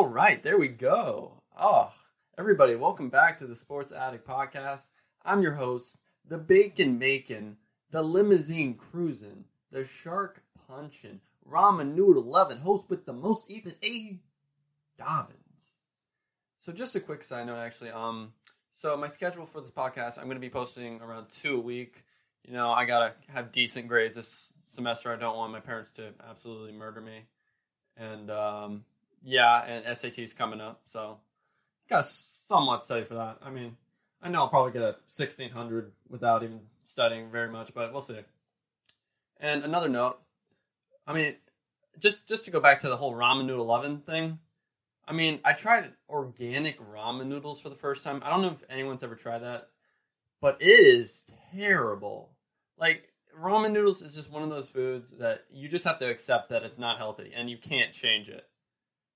[0.00, 1.42] All right, there we go.
[1.60, 1.92] Oh,
[2.38, 4.88] everybody, welcome back to the Sports Addict Podcast.
[5.26, 7.58] I'm your host, the Bacon Making,
[7.90, 14.18] the Limousine Cruising, the Shark Punching, Ramen Noodle Loving, host with the most Ethan A.
[14.96, 15.76] Dobbins.
[16.56, 17.90] So, just a quick side note, actually.
[17.90, 18.32] Um,
[18.72, 22.04] so my schedule for this podcast, I'm going to be posting around two a week.
[22.48, 25.12] You know, I gotta have decent grades this semester.
[25.12, 27.26] I don't want my parents to absolutely murder me,
[27.98, 28.84] and um,
[29.22, 31.18] yeah, and SATs coming up, so
[31.88, 33.38] got somewhat study for that.
[33.42, 33.76] I mean,
[34.22, 38.20] I know I'll probably get a 1600 without even studying very much, but we'll see.
[39.38, 40.18] And another note,
[41.06, 41.34] I mean,
[41.98, 44.38] just just to go back to the whole ramen noodle loving thing.
[45.06, 48.22] I mean, I tried organic ramen noodles for the first time.
[48.24, 49.68] I don't know if anyone's ever tried that,
[50.40, 52.30] but it is terrible.
[52.78, 56.50] Like ramen noodles is just one of those foods that you just have to accept
[56.50, 58.44] that it's not healthy and you can't change it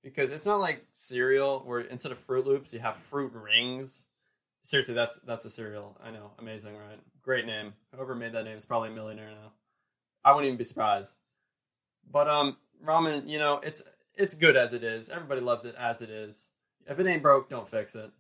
[0.05, 4.07] because it's not like cereal where instead of Froot Loops you have fruit rings.
[4.63, 5.99] Seriously, that's that's a cereal.
[6.05, 7.01] I know, amazing, right?
[7.23, 7.73] Great name.
[7.95, 9.53] Whoever made that name is probably a millionaire now.
[10.25, 11.13] I wouldn't even be surprised.
[12.11, 13.83] But um, ramen, you know, it's
[14.15, 15.09] it's good as it is.
[15.09, 16.49] Everybody loves it as it is.
[16.87, 18.11] If it ain't broke, don't fix it.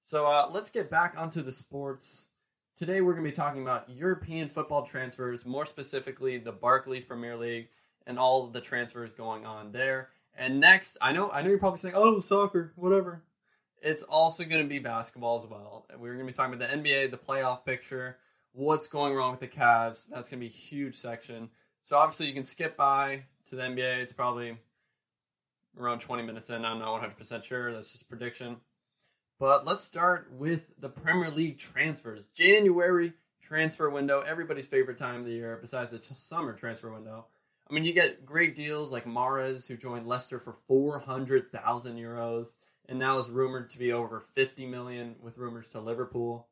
[0.00, 2.28] So uh, let's get back onto the sports.
[2.76, 7.36] Today we're going to be talking about European football transfers, more specifically the Barclays Premier
[7.36, 7.68] League
[8.06, 10.10] and all the transfers going on there.
[10.36, 13.22] And next, I know I know you're probably saying, "Oh, soccer, whatever."
[13.82, 15.86] It's also going to be basketball as well.
[15.98, 18.18] We're going to be talking about the NBA, the playoff picture,
[18.52, 20.08] what's going wrong with the Cavs.
[20.08, 21.50] That's going to be a huge section.
[21.82, 24.02] So obviously, you can skip by to the NBA.
[24.02, 24.58] It's probably
[25.78, 26.64] around 20 minutes in.
[26.64, 27.72] I'm not 100% sure.
[27.72, 28.56] That's just a prediction.
[29.38, 32.26] But let's start with the Premier League transfers.
[32.26, 33.12] January
[33.42, 37.26] transfer window, everybody's favorite time of the year, besides the summer transfer window.
[37.68, 42.54] I mean, you get great deals like Mahrez, who joined Leicester for 400,000 euros,
[42.88, 46.46] and now is rumored to be over 50 million with rumors to Liverpool.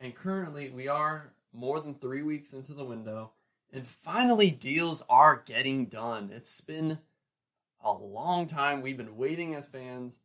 [0.00, 3.30] And currently, we are more than three weeks into the window,
[3.72, 6.30] and finally, deals are getting done.
[6.34, 6.98] It's been
[7.84, 8.82] a long time.
[8.82, 10.18] We've been waiting as fans,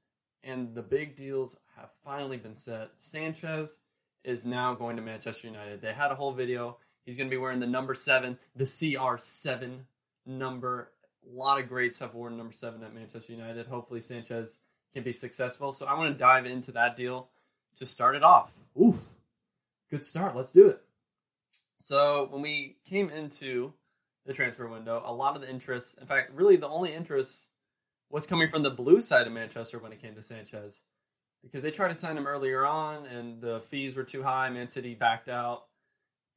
[0.43, 2.89] and the big deals have finally been set.
[2.97, 3.77] Sanchez
[4.23, 5.81] is now going to Manchester United.
[5.81, 6.77] They had a whole video.
[7.05, 9.81] He's going to be wearing the number seven, the CR7
[10.25, 10.91] number.
[11.27, 13.67] A lot of greats have worn number seven at Manchester United.
[13.67, 14.59] Hopefully, Sanchez
[14.93, 15.73] can be successful.
[15.73, 17.29] So, I want to dive into that deal
[17.77, 18.53] to start it off.
[18.81, 19.07] Oof,
[19.89, 20.35] good start.
[20.35, 20.81] Let's do it.
[21.79, 23.73] So, when we came into
[24.25, 27.47] the transfer window, a lot of the interest, in fact, really the only interest
[28.09, 30.81] was coming from the blue side of Manchester when it came to Sanchez.
[31.43, 34.49] Because they tried to sign him earlier on and the fees were too high.
[34.49, 35.65] Man City backed out.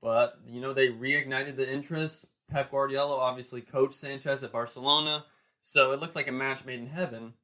[0.03, 2.27] But, you know, they reignited the interest.
[2.51, 5.25] Pep Guardiola obviously coached Sanchez at Barcelona,
[5.61, 7.35] so it looked like a match made in heaven.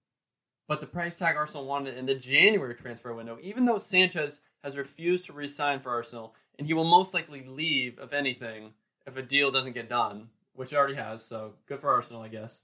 [0.66, 4.78] But the price tag Arsenal wanted in the January transfer window, even though Sanchez has
[4.78, 8.72] refused to re-sign for Arsenal, and he will most likely leave, if anything,
[9.06, 12.28] if a deal doesn't get done, which it already has, so good for Arsenal, I
[12.28, 12.62] guess,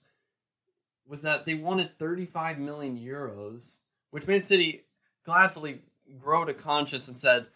[1.07, 3.81] was that they wanted 35 million euros,
[4.11, 4.85] which Man City
[5.25, 5.83] gladly
[6.19, 7.47] grew to conscience and said,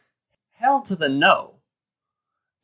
[0.53, 1.54] hell to the no.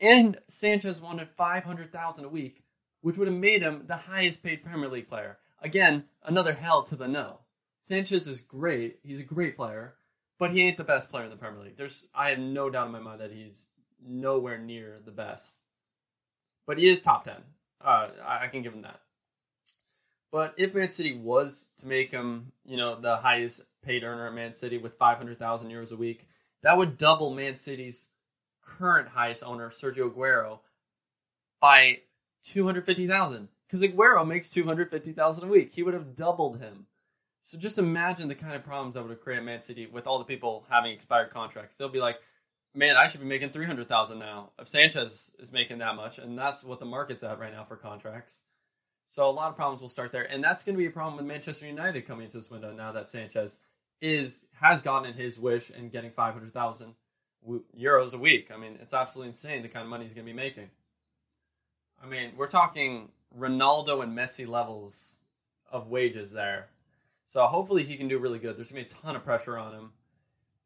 [0.00, 2.64] And Sanchez wanted 500,000 a week,
[3.02, 5.38] which would have made him the highest paid Premier League player.
[5.60, 7.40] Again, another hell to the no.
[7.80, 8.98] Sanchez is great.
[9.02, 9.94] He's a great player,
[10.38, 11.76] but he ain't the best player in the Premier League.
[11.76, 13.68] There's I have no doubt in my mind that he's
[14.02, 15.60] nowhere near the best.
[16.66, 17.34] But he is top 10.
[17.82, 19.00] Uh, I, I can give him that.
[20.32, 24.34] But if Man City was to make him, you know, the highest paid earner at
[24.34, 26.28] Man City with 500,000 euros a week,
[26.62, 28.08] that would double Man City's
[28.62, 30.60] current highest owner, Sergio Aguero,
[31.60, 32.00] by
[32.44, 35.72] 250,000 because Aguero makes 250,000 a week.
[35.72, 36.86] He would have doubled him.
[37.42, 40.18] So just imagine the kind of problems that would have created Man City with all
[40.18, 41.76] the people having expired contracts.
[41.76, 42.20] They'll be like,
[42.74, 44.52] "Man, I should be making 300,000 now.
[44.58, 47.76] If Sanchez is making that much, and that's what the market's at right now for
[47.76, 48.42] contracts."
[49.06, 51.16] So a lot of problems will start there, and that's going to be a problem
[51.16, 53.58] with Manchester United coming into this window now that Sanchez
[54.00, 56.94] is has gotten his wish and getting 500,000
[57.48, 58.50] euros a week.
[58.52, 60.70] I mean, it's absolutely insane the kind of money he's going to be making.
[62.02, 65.18] I mean, we're talking Ronaldo and Messi levels
[65.70, 66.68] of wages there.
[67.24, 68.56] So hopefully he can do really good.
[68.56, 69.92] There's going to be a ton of pressure on him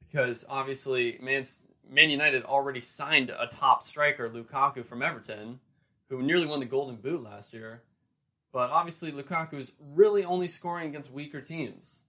[0.07, 5.61] because obviously Man, United already signed a top striker, Lukaku from Everton,
[6.09, 7.83] who nearly won the Golden Boot last year.
[8.53, 12.03] But obviously Lukaku's really only scoring against weaker teams.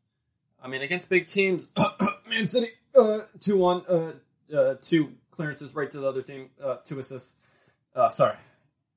[0.62, 1.68] I mean, against big teams,
[2.30, 4.14] Man City, uh, 2 1,
[4.54, 7.38] uh, two clearances right to the other team, uh, two assists.
[7.96, 8.36] Uh, sorry,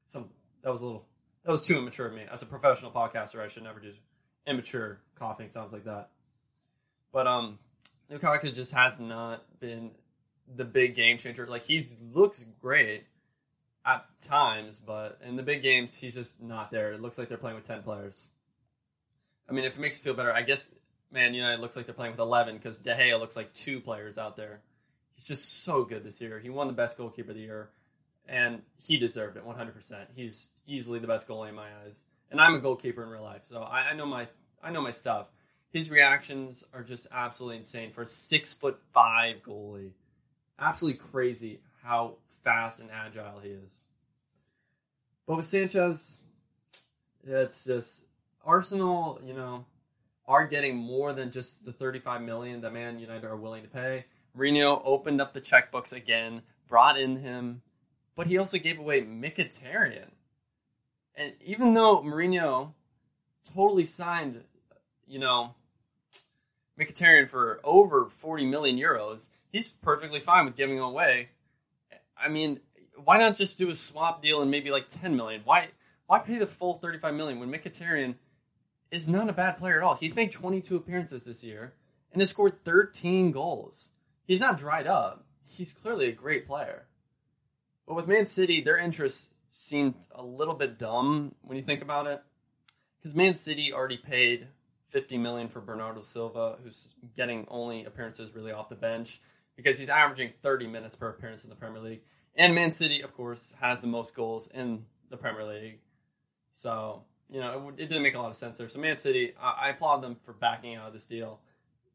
[0.04, 0.30] some
[0.62, 1.06] that was a little
[1.44, 2.24] that was too immature of me.
[2.30, 3.92] As a professional podcaster, I should never do
[4.46, 6.10] immature coughing sounds like that.
[7.12, 7.58] But um,
[8.10, 9.92] Lukaku just has not been
[10.54, 11.46] the big game changer.
[11.46, 13.04] Like he looks great
[13.84, 16.92] at times, but in the big games he's just not there.
[16.92, 18.30] It looks like they're playing with ten players.
[19.48, 20.70] I mean, if it makes you feel better, I guess
[21.10, 24.18] Man United looks like they're playing with eleven because De Gea looks like two players
[24.18, 24.60] out there.
[25.18, 26.38] He's just so good this year.
[26.38, 27.70] He won the best goalkeeper of the year,
[28.28, 29.74] and he deserved it 100.
[29.74, 33.24] percent He's easily the best goalie in my eyes, and I'm a goalkeeper in real
[33.24, 34.28] life, so I, I know my
[34.62, 35.28] I know my stuff.
[35.70, 39.90] His reactions are just absolutely insane for a six foot five goalie.
[40.56, 43.86] Absolutely crazy how fast and agile he is.
[45.26, 46.20] But with Sanchez,
[47.26, 48.04] it's just
[48.44, 49.66] Arsenal, you know,
[50.28, 54.04] are getting more than just the 35 million that Man United are willing to pay.
[54.36, 57.62] Mourinho opened up the checkbooks again, brought in him,
[58.14, 60.10] but he also gave away Mkhitaryan.
[61.14, 62.72] And even though Mourinho
[63.54, 64.44] totally signed,
[65.06, 65.54] you know,
[66.78, 71.30] Mkhitaryan for over 40 million euros, he's perfectly fine with giving away.
[72.16, 72.60] I mean,
[72.96, 75.42] why not just do a swap deal and maybe like 10 million?
[75.44, 75.68] Why
[76.06, 78.14] why pay the full 35 million when Mkhitaryan
[78.90, 79.94] is not a bad player at all?
[79.94, 81.74] He's made 22 appearances this year
[82.12, 83.90] and has scored 13 goals.
[84.28, 85.24] He's not dried up.
[85.46, 86.84] He's clearly a great player.
[87.86, 92.06] But with Man City, their interest seemed a little bit dumb when you think about
[92.06, 92.22] it.
[92.98, 94.48] Because Man City already paid
[94.90, 99.20] 50 million for Bernardo Silva, who's getting only appearances really off the bench
[99.56, 102.02] because he's averaging 30 minutes per appearance in the Premier League.
[102.36, 105.78] And Man City, of course, has the most goals in the Premier League.
[106.52, 108.68] So, you know, it, it didn't make a lot of sense there.
[108.68, 111.40] So, Man City, I, I, applaud them for backing out of this deal.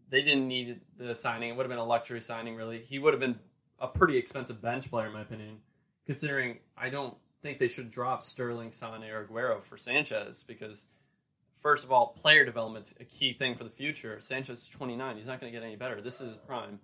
[0.09, 1.49] They didn't need the signing.
[1.49, 2.79] It would have been a luxury signing, really.
[2.79, 3.39] He would have been
[3.79, 5.57] a pretty expensive bench player, in my opinion,
[6.05, 10.85] considering I don't think they should drop Sterling, Sane, or Aguero for Sanchez because–
[11.63, 14.19] first of all, player development's a key thing for the future.
[14.19, 15.15] Sanchez is 29.
[15.15, 16.01] He's not going to get any better.
[16.01, 16.79] This is prime.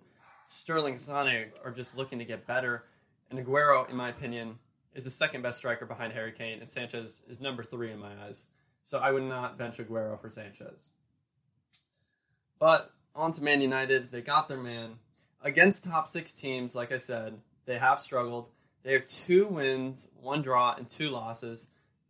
[0.48, 2.86] Sterling and Sane are just looking to get better.
[3.30, 4.58] And Aguero, in my opinion,
[4.94, 8.10] is the second best striker behind Harry Kane, and Sanchez is number three in my
[8.26, 8.48] eyes.
[8.82, 10.90] So I would not bench Aguero for Sanchez.
[12.58, 14.10] But on to Man United.
[14.10, 14.96] They got their man.
[15.42, 18.48] Against top six teams, like I said, they have struggled.
[18.82, 21.68] They have two wins, one draw, and two losses.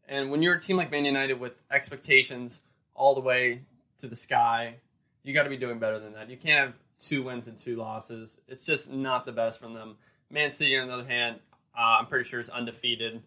[0.09, 2.63] And when you're a team like Man United with expectations
[2.95, 3.63] all the way
[3.99, 4.77] to the sky,
[5.23, 6.31] you got to be doing better than that.
[6.31, 8.41] You can't have two wins and two losses.
[8.49, 9.97] It's just not the best from them.
[10.31, 11.37] Man City, on the other hand,
[11.77, 13.23] uh, I'm pretty sure is undefeated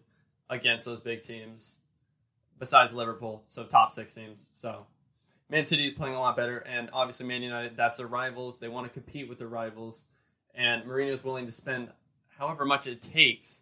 [0.48, 1.76] against those big teams,
[2.58, 4.48] besides Liverpool, so top six teams.
[4.54, 4.86] So
[5.50, 8.58] Man City is playing a lot better, and obviously Man United, that's their rivals.
[8.58, 10.04] They want to compete with their rivals,
[10.54, 11.90] and Mourinho is willing to spend
[12.38, 13.60] however much it takes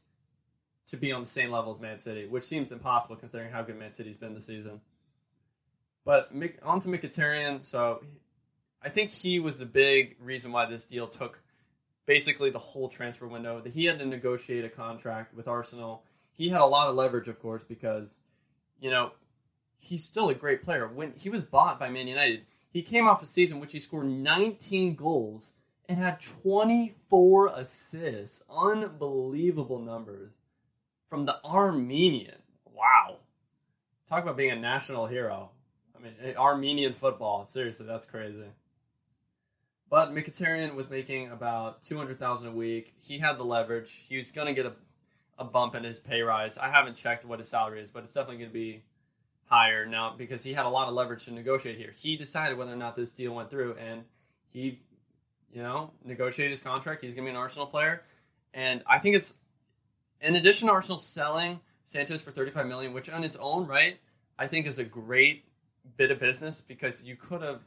[0.87, 3.79] to be on the same level as Man City, which seems impossible considering how good
[3.79, 4.81] Man City's been this season.
[6.05, 6.31] But
[6.63, 7.65] on to Mkhitaryan.
[7.65, 8.03] So
[8.83, 11.41] I think he was the big reason why this deal took
[12.07, 13.63] basically the whole transfer window.
[13.65, 16.03] He had to negotiate a contract with Arsenal.
[16.33, 18.19] He had a lot of leverage, of course, because
[18.81, 19.13] you know
[19.83, 20.89] he's still a great player.
[20.89, 24.07] When he was bought by Man United, he came off a season which he scored
[24.07, 25.53] 19 goals
[25.89, 28.43] and had 24 assists.
[28.49, 30.39] Unbelievable numbers
[31.11, 32.39] from the Armenian.
[32.65, 33.19] Wow.
[34.09, 35.51] Talk about being a national hero.
[35.95, 37.45] I mean, Armenian football.
[37.45, 38.47] Seriously, that's crazy.
[39.91, 42.95] But Mkhitaryan was making about 200000 a week.
[42.99, 44.07] He had the leverage.
[44.09, 44.73] He was going to get a,
[45.39, 46.57] a bump in his pay rise.
[46.57, 48.85] I haven't checked what his salary is, but it's definitely going to be
[49.47, 51.93] higher now because he had a lot of leverage to negotiate here.
[51.97, 54.05] He decided whether or not this deal went through, and
[54.49, 54.81] he,
[55.53, 57.03] you know, negotiated his contract.
[57.03, 58.03] He's going to be an Arsenal player.
[58.55, 59.35] And I think it's
[60.21, 63.99] in addition to Arsenal selling Sanchez for 35 million, which on its own right,
[64.39, 65.45] I think is a great
[65.97, 67.61] bit of business because you could have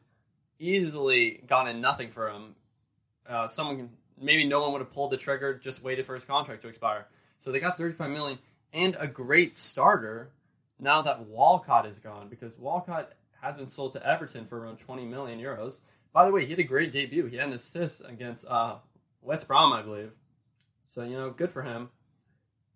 [0.60, 2.56] easily gotten nothing for him.
[3.28, 3.90] Uh, someone
[4.20, 7.08] maybe no one would have pulled the trigger, just waited for his contract to expire.
[7.40, 8.40] So they got 35 million
[8.74, 10.32] and a great starter
[10.80, 15.06] now that Walcott is gone because Walcott has been sold to Everton for around 20
[15.06, 15.82] million euros.
[16.14, 17.26] By the way, he had a great debut.
[17.26, 18.78] He had an assist against uh,
[19.22, 20.12] West Brom, I believe.
[20.82, 21.90] So, you know, good for him.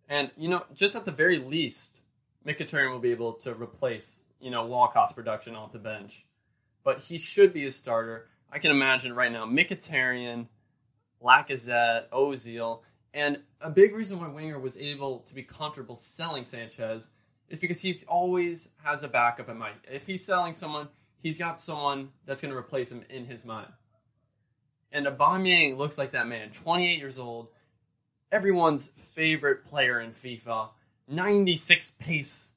[0.10, 2.02] And you know, just at the very least,
[2.46, 6.26] Mkhitaryan will be able to replace you know Walcott's production off the bench,
[6.84, 8.28] but he should be a starter.
[8.52, 10.48] I can imagine right now Mkhitaryan,
[11.24, 12.82] Lacazette, Ozil,
[13.14, 17.12] and a big reason why Wenger was able to be comfortable selling Sanchez
[17.50, 19.76] is because he's always has a backup in mind.
[19.92, 20.88] If he's selling someone,
[21.22, 23.72] he's got someone that's going to replace him in his mind.
[24.92, 27.50] And Aubameyang looks like that man, 28 years old,
[28.32, 30.70] everyone's favorite player in FIFA.
[31.08, 32.52] 96 pace.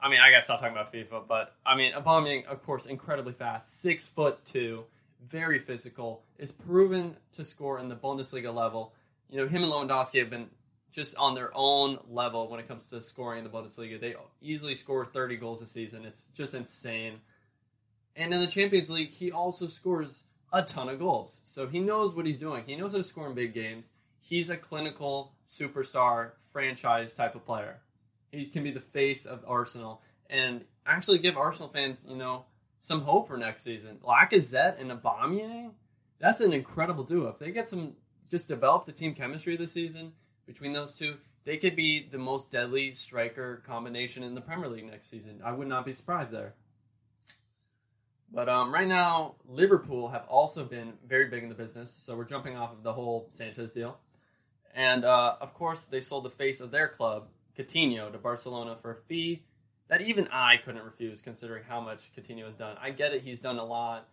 [0.00, 3.32] I mean, I gotta stop talking about FIFA, but I mean, Aubameyang, of course, incredibly
[3.32, 4.84] fast, six foot two,
[5.26, 8.92] very physical, is proven to score in the Bundesliga level.
[9.30, 10.50] You know, him and Lewandowski have been
[10.94, 14.00] just on their own level when it comes to scoring in the Bundesliga.
[14.00, 16.04] They easily score 30 goals a season.
[16.04, 17.20] It's just insane.
[18.14, 20.22] And in the Champions League, he also scores
[20.52, 21.40] a ton of goals.
[21.42, 22.62] So he knows what he's doing.
[22.64, 23.90] He knows how to score in big games.
[24.20, 27.80] He's a clinical superstar franchise type of player.
[28.30, 32.44] He can be the face of Arsenal and actually give Arsenal fans, you know,
[32.78, 33.98] some hope for next season.
[34.04, 35.72] Lacazette and Aubameyang,
[36.20, 37.30] that's an incredible duo.
[37.30, 37.94] If they get some,
[38.30, 40.12] just develop the team chemistry this season
[40.46, 44.86] between those two, they could be the most deadly striker combination in the Premier League
[44.86, 45.40] next season.
[45.44, 46.54] I would not be surprised there.
[48.32, 51.90] But um, right now, Liverpool have also been very big in the business.
[51.90, 53.98] So we're jumping off of the whole Sanchez deal.
[54.74, 58.90] And uh, of course, they sold the face of their club, Coutinho, to Barcelona for
[58.90, 59.44] a fee
[59.88, 62.76] that even I couldn't refuse, considering how much Coutinho has done.
[62.80, 64.08] I get it; he's done a lot,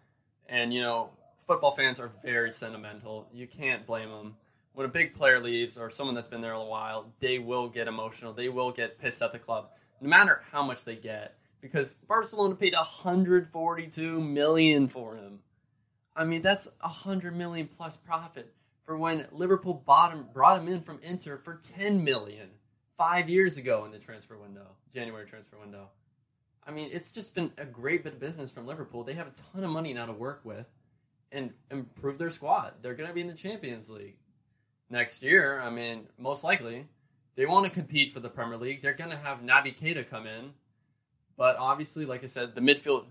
[0.47, 1.09] and you know,
[1.47, 3.27] football fans are very sentimental.
[3.33, 4.35] You can't blame them.
[4.73, 7.87] When a big player leaves or someone that's been there a while, they will get
[7.87, 8.33] emotional.
[8.33, 12.55] They will get pissed at the club, no matter how much they get, because Barcelona
[12.55, 15.39] paid 142 million for him.
[16.15, 18.53] I mean, that's 100 million plus profit
[18.85, 22.49] for when Liverpool him, brought him in from Inter for 10 million
[22.97, 25.89] five years ago in the transfer window, January transfer window.
[26.65, 29.03] I mean, it's just been a great bit of business from Liverpool.
[29.03, 30.67] They have a ton of money now to work with
[31.31, 32.73] and improve their squad.
[32.81, 34.17] They're going to be in the Champions League
[34.91, 35.59] next year.
[35.59, 36.87] I mean, most likely.
[37.35, 38.81] They want to compete for the Premier League.
[38.81, 40.51] They're going to have Naby Keita come in.
[41.37, 43.05] But obviously, like I said, the midfield,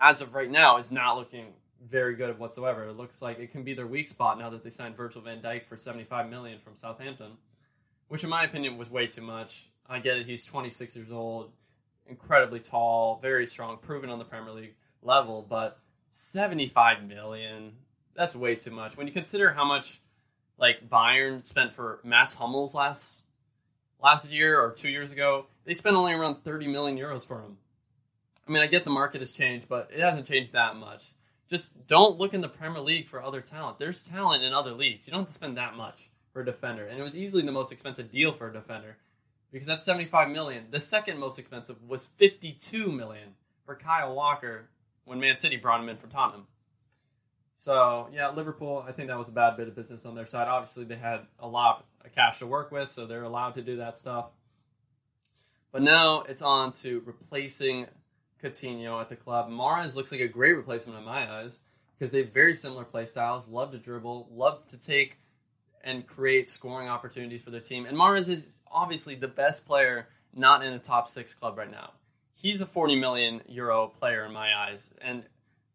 [0.00, 1.52] as of right now, is not looking
[1.84, 2.84] very good whatsoever.
[2.84, 5.40] It looks like it can be their weak spot now that they signed Virgil van
[5.40, 7.36] Dijk for 75 million from Southampton
[8.10, 9.70] which in my opinion was way too much.
[9.88, 11.52] I get it; he's 26 years old,
[12.08, 15.78] incredibly tall, very strong, proven on the Premier League level, but
[16.10, 18.96] 75 million—that's way too much.
[18.96, 20.00] When you consider how much
[20.60, 23.24] like Bayern spent for Mats Hummels last
[24.02, 27.56] last year or two years ago, they spent only around 30 million euros for him.
[28.46, 31.14] I mean, I get the market has changed, but it hasn't changed that much.
[31.48, 33.78] Just don't look in the Premier League for other talent.
[33.78, 35.06] There's talent in other leagues.
[35.06, 37.52] You don't have to spend that much for a defender, and it was easily the
[37.52, 38.96] most expensive deal for a defender
[39.50, 40.66] because that's 75 million.
[40.70, 43.34] The second most expensive was 52 million
[43.66, 44.68] for Kyle Walker
[45.04, 46.46] when Man City brought him in from Tottenham.
[47.52, 48.84] So yeah, Liverpool.
[48.86, 50.48] I think that was a bad bit of business on their side.
[50.48, 53.76] Obviously, they had a lot of cash to work with, so they're allowed to do
[53.76, 54.30] that stuff.
[55.72, 57.86] But now it's on to replacing
[58.42, 59.48] Coutinho at the club.
[59.48, 61.60] Mahrez looks like a great replacement in my eyes
[61.96, 63.46] because they have very similar play styles.
[63.46, 65.18] Love to dribble, love to take
[65.82, 67.86] and create scoring opportunities for their team.
[67.86, 71.92] And Mahrez is obviously the best player not in a top six club right now.
[72.34, 74.90] He's a 40 million euro player in my eyes.
[75.00, 75.24] And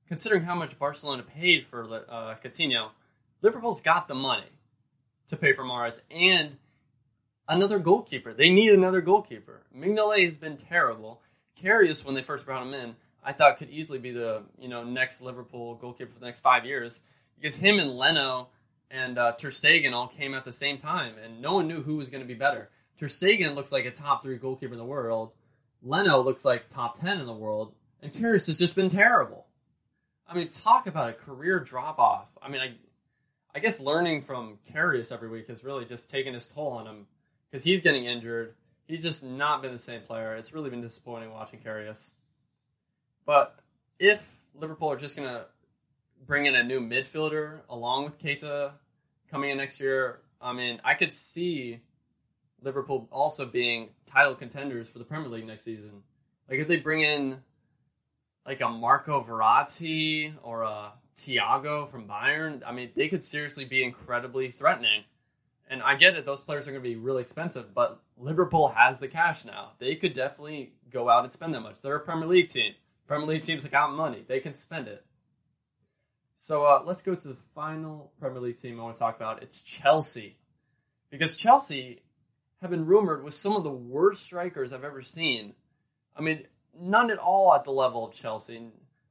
[0.08, 2.90] considering how much Barcelona paid for uh, Coutinho,
[3.42, 4.60] Liverpool's got the money
[5.28, 6.58] to pay for Mahrez and
[7.48, 8.34] another goalkeeper.
[8.34, 9.64] They need another goalkeeper.
[9.76, 11.22] Mignolet has been terrible.
[11.62, 14.84] Karius, when they first brought him in, I thought could easily be the you know
[14.84, 17.02] next Liverpool goalkeeper for the next five years
[17.40, 18.50] because him and Leno
[18.92, 21.98] and uh, Ter Stegen all came at the same time, and no one knew who
[21.98, 22.70] was going to be better.
[23.00, 25.32] Ter Stegen looks like a top three goalkeeper in the world.
[25.82, 29.45] Leno looks like top ten in the world, and Karius has just been terrible.
[30.28, 32.28] I mean, talk about a career drop off.
[32.42, 32.74] I mean, I,
[33.54, 37.08] I guess learning from Karius every week has really just taken his toll on him
[37.50, 38.56] because he's getting injured.
[38.88, 40.36] He's just not been the same player.
[40.36, 42.14] It's really been disappointing watching Karius.
[43.26, 43.58] But
[44.00, 45.46] if Liverpool are just going to
[46.26, 48.72] bring in a new midfielder along with Keita
[49.30, 51.82] coming in next year, I mean, I could see
[52.62, 56.04] Liverpool also being title contenders for the Premier League next season.
[56.50, 57.40] Like if they bring in
[58.46, 63.84] like a Marco Verratti or a Thiago from Bayern, I mean, they could seriously be
[63.84, 65.04] incredibly threatening.
[65.68, 69.00] And I get it; those players are going to be really expensive, but Liverpool has
[69.00, 69.72] the cash now.
[69.80, 71.82] They could definitely go out and spend that much.
[71.82, 72.76] They're a Premier League team.
[73.08, 75.04] Premier League teams have got money; they can spend it.
[76.36, 79.42] So uh, let's go to the final Premier League team I want to talk about.
[79.42, 80.38] It's Chelsea.
[81.10, 82.04] Because Chelsea
[82.62, 85.54] have been rumored with some of the worst strikers I've ever seen.
[86.16, 86.46] I mean,
[86.80, 88.62] none at all at the level of Chelsea.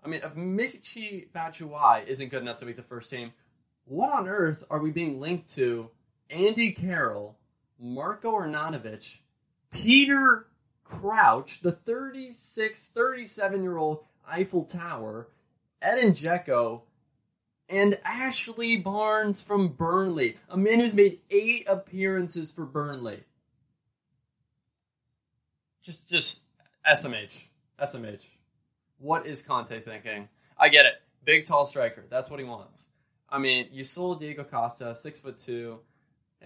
[0.04, 3.32] I mean, if Michy Batshuayi isn't good enough to make the first team,
[3.86, 5.90] what on earth are we being linked to
[6.30, 7.38] Andy Carroll,
[7.78, 9.20] Marko Arnautovic,
[9.70, 10.46] Peter
[10.84, 15.28] Crouch, the 36, 37 year old Eiffel Tower,
[15.82, 16.82] Edin Dzeko,
[17.68, 23.24] and Ashley Barnes from Burnley, a man who's made eight appearances for Burnley.
[25.82, 26.42] Just, just
[26.90, 27.46] SMH,
[27.80, 28.26] SMH.
[28.98, 30.28] What is Conte thinking?
[30.58, 30.94] I get it.
[31.24, 32.04] Big, tall striker.
[32.08, 32.86] That's what he wants.
[33.28, 35.80] I mean, you sold Diego Costa, six foot two.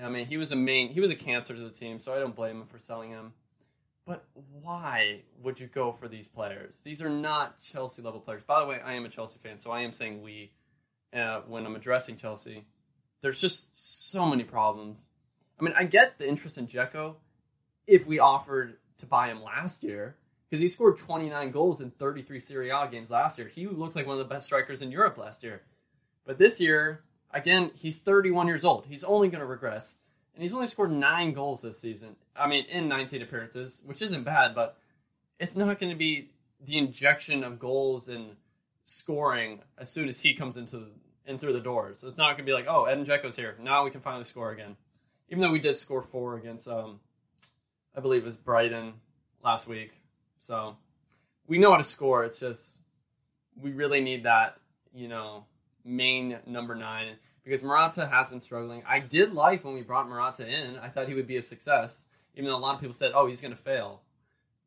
[0.00, 2.20] I mean, he was a main, he was a cancer to the team, so I
[2.20, 3.32] don't blame him for selling him.
[4.06, 6.80] But why would you go for these players?
[6.80, 8.42] These are not Chelsea level players.
[8.42, 10.52] By the way, I am a Chelsea fan, so I am saying we
[11.14, 12.64] uh, when I'm addressing Chelsea.
[13.20, 13.68] There's just
[14.08, 15.08] so many problems.
[15.60, 17.16] I mean, I get the interest in Dzeko
[17.86, 20.16] if we offered to buy him last year
[20.48, 23.48] because he scored 29 goals in 33 Serie A games last year.
[23.48, 25.62] He looked like one of the best strikers in Europe last year.
[26.24, 28.86] But this year, again, he's 31 years old.
[28.86, 29.96] He's only going to regress.
[30.34, 32.16] And he's only scored nine goals this season.
[32.36, 34.78] I mean, in 19 appearances, which isn't bad, but
[35.38, 36.30] it's not going to be
[36.64, 38.36] the injection of goals and
[38.84, 40.90] scoring as soon as he comes into the,
[41.26, 42.04] in through the doors.
[42.04, 43.56] It's not going to be like, oh, Edin Dzeko's here.
[43.60, 44.76] Now we can finally score again.
[45.28, 47.00] Even though we did score four against, um,
[47.94, 48.94] I believe it was Brighton
[49.42, 49.92] last week.
[50.38, 50.76] So
[51.46, 52.24] we know how to score.
[52.24, 52.80] It's just
[53.60, 54.58] we really need that,
[54.94, 55.44] you know,
[55.84, 58.82] main number nine because Morata has been struggling.
[58.86, 60.78] I did like when we brought Morata in.
[60.78, 62.04] I thought he would be a success,
[62.34, 64.02] even though a lot of people said, "Oh, he's going to fail."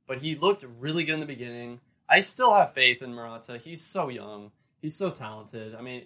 [0.07, 1.79] But he looked really good in the beginning.
[2.09, 3.57] I still have faith in Morata.
[3.57, 4.51] He's so young.
[4.81, 5.75] He's so talented.
[5.75, 6.05] I mean,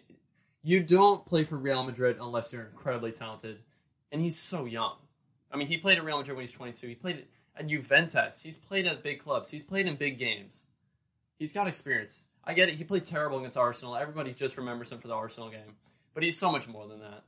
[0.61, 3.59] you don't play for Real Madrid unless you're incredibly talented,
[4.11, 4.97] and he's so young.
[5.51, 6.87] I mean, he played at Real Madrid when he's 22.
[6.87, 7.25] He played
[7.57, 8.41] at Juventus.
[8.41, 9.51] He's played at big clubs.
[9.51, 10.65] He's played in big games.
[11.37, 12.25] He's got experience.
[12.43, 12.75] I get it.
[12.75, 13.95] He played terrible against Arsenal.
[13.95, 15.75] Everybody just remembers him for the Arsenal game.
[16.13, 17.23] But he's so much more than that.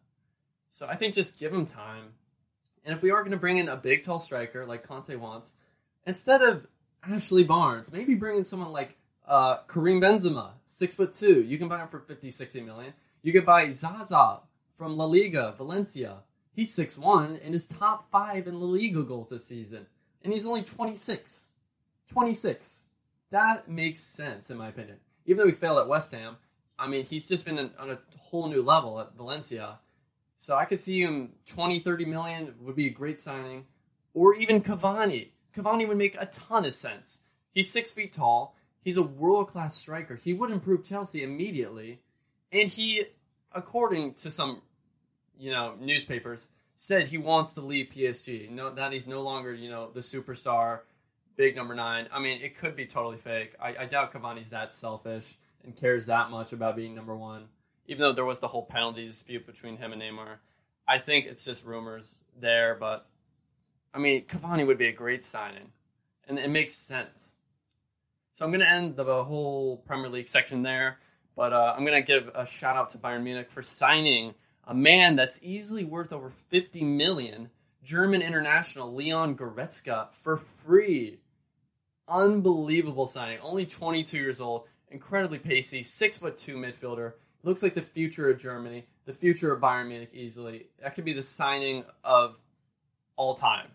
[0.71, 2.13] So I think just give him time.
[2.85, 5.51] And if we are going to bring in a big, tall striker like Conte wants,
[6.05, 6.67] instead of
[7.03, 8.95] Ashley Barnes, maybe bring in someone like
[9.27, 11.43] uh, Karim Benzema, six foot two.
[11.43, 12.93] You can buy him for 50, 60 million.
[13.23, 14.41] You could buy Zaza
[14.77, 16.19] from La Liga, Valencia.
[16.53, 19.87] He's six one and is top five in La Liga goals this season
[20.27, 21.51] and he's only 26.
[22.11, 22.85] 26.
[23.31, 24.97] That makes sense, in my opinion.
[25.25, 26.35] Even though he failed at West Ham,
[26.77, 29.79] I mean, he's just been on a whole new level at Valencia.
[30.35, 33.67] So I could see him 20, 30 million would be a great signing.
[34.13, 35.29] Or even Cavani.
[35.55, 37.21] Cavani would make a ton of sense.
[37.53, 38.53] He's six feet tall.
[38.83, 40.15] He's a world class striker.
[40.15, 42.01] He would improve Chelsea immediately.
[42.51, 43.05] And he,
[43.53, 44.61] according to some,
[45.39, 48.49] you know, newspapers, said he wants to leave PSG.
[48.49, 50.81] No, that he's no longer, you know, the superstar,
[51.35, 52.07] big number nine.
[52.13, 53.55] I mean, it could be totally fake.
[53.59, 57.47] I, I doubt Cavani's that selfish and cares that much about being number one.
[57.87, 60.37] Even though there was the whole penalty dispute between him and Neymar,
[60.87, 62.75] I think it's just rumors there.
[62.75, 63.07] But
[63.93, 65.71] I mean, Cavani would be a great signing,
[66.27, 67.37] and it makes sense.
[68.33, 70.99] So I'm going to end the whole Premier League section there.
[71.35, 74.35] But uh, I'm going to give a shout out to Bayern Munich for signing
[74.67, 77.49] a man that's easily worth over 50 million,
[77.83, 81.21] German international Leon Goretzka for free.
[82.07, 83.39] Unbelievable signing.
[83.39, 87.13] Only 22 years old, incredibly pacey, six foot two midfielder.
[87.43, 90.67] Looks like the future of Germany, the future of Bayern Munich easily.
[90.81, 92.35] That could be the signing of
[93.15, 93.69] all time.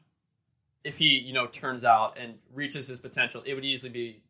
[0.85, 4.23] If he, you know, turns out and reaches his potential, it would easily be,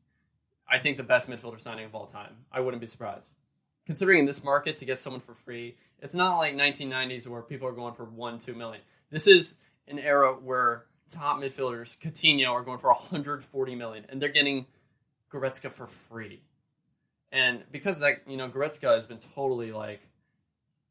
[0.70, 2.37] I think, the best midfielder signing of all time.
[2.53, 3.35] I wouldn't be surprised
[3.86, 7.68] considering in this market to get someone for free, it's not like 1990s where people
[7.68, 8.82] are going for one, two million.
[9.10, 9.56] This is
[9.88, 14.66] an era where top midfielders, Coutinho, are going for 140 million, and they're getting
[15.32, 16.42] Goretzka for free.
[17.30, 20.06] And because that, you know, Goretzka has been totally like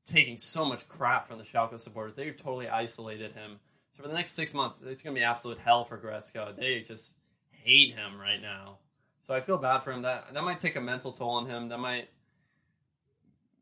[0.05, 2.15] taking so much crap from the Schalke supporters.
[2.15, 3.59] They totally isolated him.
[3.91, 6.55] So for the next six months, it's going to be absolute hell for Goretzka.
[6.55, 7.15] They just
[7.49, 8.79] hate him right now.
[9.21, 10.01] So I feel bad for him.
[10.01, 11.69] That that might take a mental toll on him.
[11.69, 12.09] That might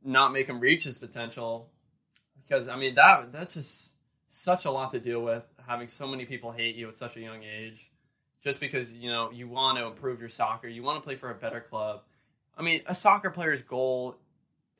[0.03, 1.69] not make him reach his potential.
[2.47, 3.93] Because I mean that that's just
[4.27, 7.21] such a lot to deal with having so many people hate you at such a
[7.21, 7.91] young age.
[8.43, 11.29] Just because you know you want to improve your soccer you want to play for
[11.29, 12.01] a better club.
[12.57, 14.17] I mean a soccer player's goal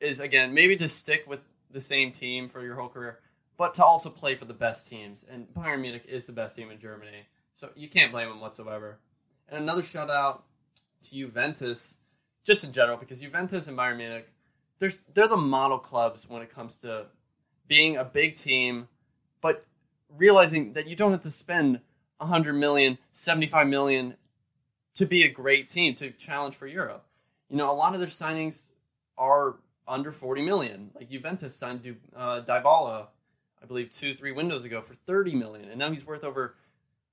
[0.00, 3.18] is again maybe to stick with the same team for your whole career
[3.56, 5.24] but to also play for the best teams.
[5.30, 8.98] And Bayern Munich is the best team in Germany so you can't blame them whatsoever.
[9.48, 10.44] And another shout out
[11.04, 11.98] to Juventus
[12.44, 14.32] just in general because Juventus and Bayern Munich
[14.80, 17.06] there's they're the model clubs when it comes to
[17.68, 18.88] being a big team,
[19.40, 19.64] but
[20.16, 21.80] realizing that you don't have to spend
[22.18, 24.16] 100 million, 75 million
[24.94, 27.06] to be a great team to challenge for Europe.
[27.48, 28.70] You know, a lot of their signings
[29.16, 30.90] are under 40 million.
[30.94, 33.06] Like Juventus signed uh, Dybala,
[33.62, 36.56] I believe, two, three windows ago for 30 million, and now he's worth over,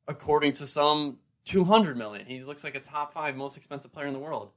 [0.08, 2.26] according to some, 200 million.
[2.26, 4.52] He looks like a top five most expensive player in the world,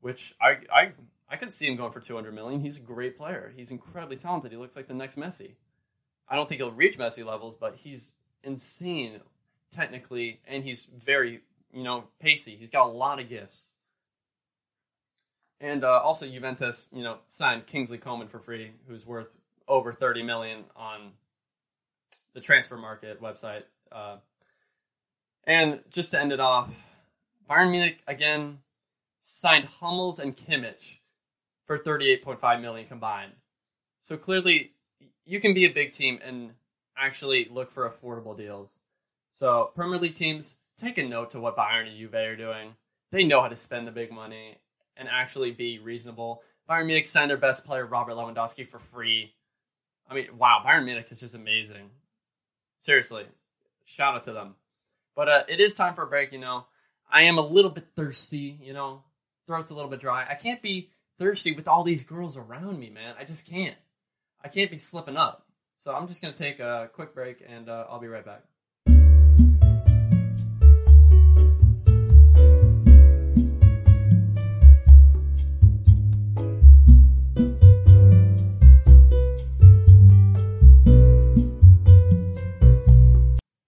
[0.00, 0.92] which I I
[1.34, 2.60] I could see him going for 200 million.
[2.60, 3.52] He's a great player.
[3.56, 4.52] He's incredibly talented.
[4.52, 5.54] He looks like the next Messi.
[6.28, 8.12] I don't think he'll reach Messi levels, but he's
[8.44, 9.18] insane
[9.72, 11.40] technically, and he's very,
[11.72, 12.54] you know, pacey.
[12.54, 13.72] He's got a lot of gifts.
[15.60, 20.22] And uh, also Juventus, you know, signed Kingsley Coman for free, who's worth over 30
[20.22, 21.10] million on
[22.32, 23.64] the transfer market website.
[23.90, 24.18] Uh,
[25.48, 26.72] and just to end it off,
[27.50, 28.58] Bayern Munich again
[29.20, 30.98] signed Hummels and Kimmich
[31.66, 33.32] for 38.5 million combined.
[34.00, 34.72] So clearly,
[35.24, 36.52] you can be a big team and
[36.96, 38.80] actually look for affordable deals.
[39.30, 42.74] So Premier League teams take a note to what Bayern and Juve are doing.
[43.10, 44.58] They know how to spend the big money
[44.96, 46.42] and actually be reasonable.
[46.68, 49.34] Bayern Munich signed their best player Robert Lewandowski for free.
[50.08, 51.90] I mean, wow, Bayern Munich is just amazing.
[52.78, 53.24] Seriously,
[53.84, 54.54] shout out to them.
[55.16, 56.32] But uh, it is time for a break.
[56.32, 56.66] You know,
[57.10, 58.58] I am a little bit thirsty.
[58.62, 59.02] You know,
[59.46, 60.26] throat's a little bit dry.
[60.28, 63.14] I can't be thirsty with all these girls around me, man.
[63.18, 63.76] I just can't.
[64.42, 65.46] I can't be slipping up.
[65.78, 68.42] So I'm just gonna take a quick break, and uh, I'll be right back.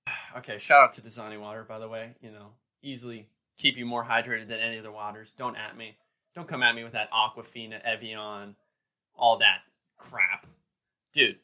[0.38, 2.14] Okay, shout out to Dasani Water, by the way.
[2.20, 3.26] You know, easily
[3.58, 5.34] keep you more hydrated than any other waters.
[5.36, 5.96] Don't at me.
[6.36, 8.54] Don't come at me with that Aquafina, Evian,
[9.16, 9.60] all that
[9.96, 10.46] crap.
[11.14, 11.38] Dude,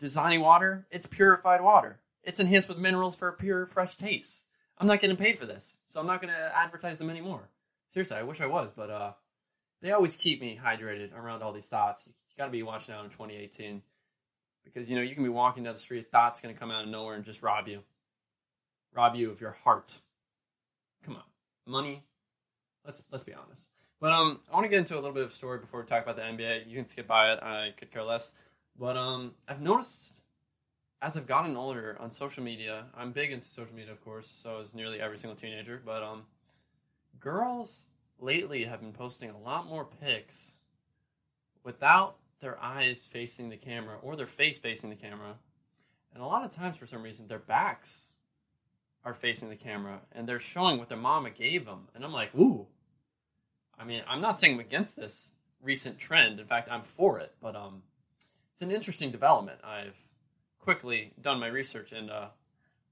[0.00, 2.00] Dasani water, it's purified water.
[2.24, 4.46] It's enhanced with minerals for a pure, fresh taste.
[4.78, 7.50] I'm not getting paid for this, so I'm not going to advertise them anymore.
[7.88, 9.12] Seriously, I wish I was, but uh,
[9.82, 12.06] they always keep me hydrated around all these thoughts.
[12.06, 13.82] You got to be watching out in 2018
[14.64, 16.84] because you know you can be walking down the street, thoughts going to come out
[16.84, 17.80] of nowhere and just rob you,
[18.94, 20.00] rob you of your heart.
[21.04, 21.22] Come on,
[21.66, 22.04] money.
[22.82, 23.68] Let's let's be honest.
[24.02, 26.02] But um, I want to get into a little bit of story before we talk
[26.02, 26.68] about the NBA.
[26.68, 27.40] You can skip by it.
[27.40, 28.32] I could care less.
[28.76, 30.22] But um, I've noticed
[31.00, 34.26] as I've gotten older on social media, I'm big into social media, of course.
[34.26, 35.80] So is nearly every single teenager.
[35.86, 36.24] But um,
[37.20, 37.86] girls
[38.18, 40.54] lately have been posting a lot more pics
[41.62, 45.36] without their eyes facing the camera or their face facing the camera.
[46.12, 48.10] And a lot of times, for some reason, their backs
[49.04, 51.86] are facing the camera and they're showing what their mama gave them.
[51.94, 52.66] And I'm like, ooh,
[53.78, 55.32] I mean, I'm not saying I'm against this
[55.62, 56.40] recent trend.
[56.40, 57.34] In fact, I'm for it.
[57.40, 57.82] But um,
[58.52, 59.60] it's an interesting development.
[59.64, 59.96] I've
[60.58, 62.28] quickly done my research, and uh,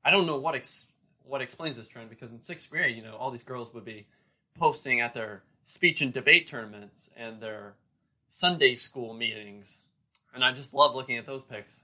[0.04, 0.88] I don't know what ex-
[1.24, 4.06] what explains this trend because in sixth grade, you know, all these girls would be
[4.58, 7.74] posting at their speech and debate tournaments and their
[8.28, 9.80] Sunday school meetings,
[10.34, 11.80] and I just love looking at those pics.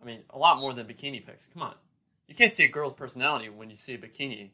[0.00, 1.48] I mean, a lot more than bikini pics.
[1.52, 1.74] Come on,
[2.26, 4.50] you can't see a girl's personality when you see a bikini.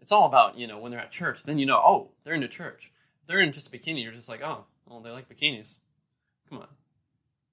[0.00, 1.42] It's all about you know when they're at church.
[1.42, 2.92] Then you know, oh, they're into church
[3.26, 5.76] they're in just a bikini, you're just like, oh, well, they like bikinis.
[6.48, 6.68] Come on.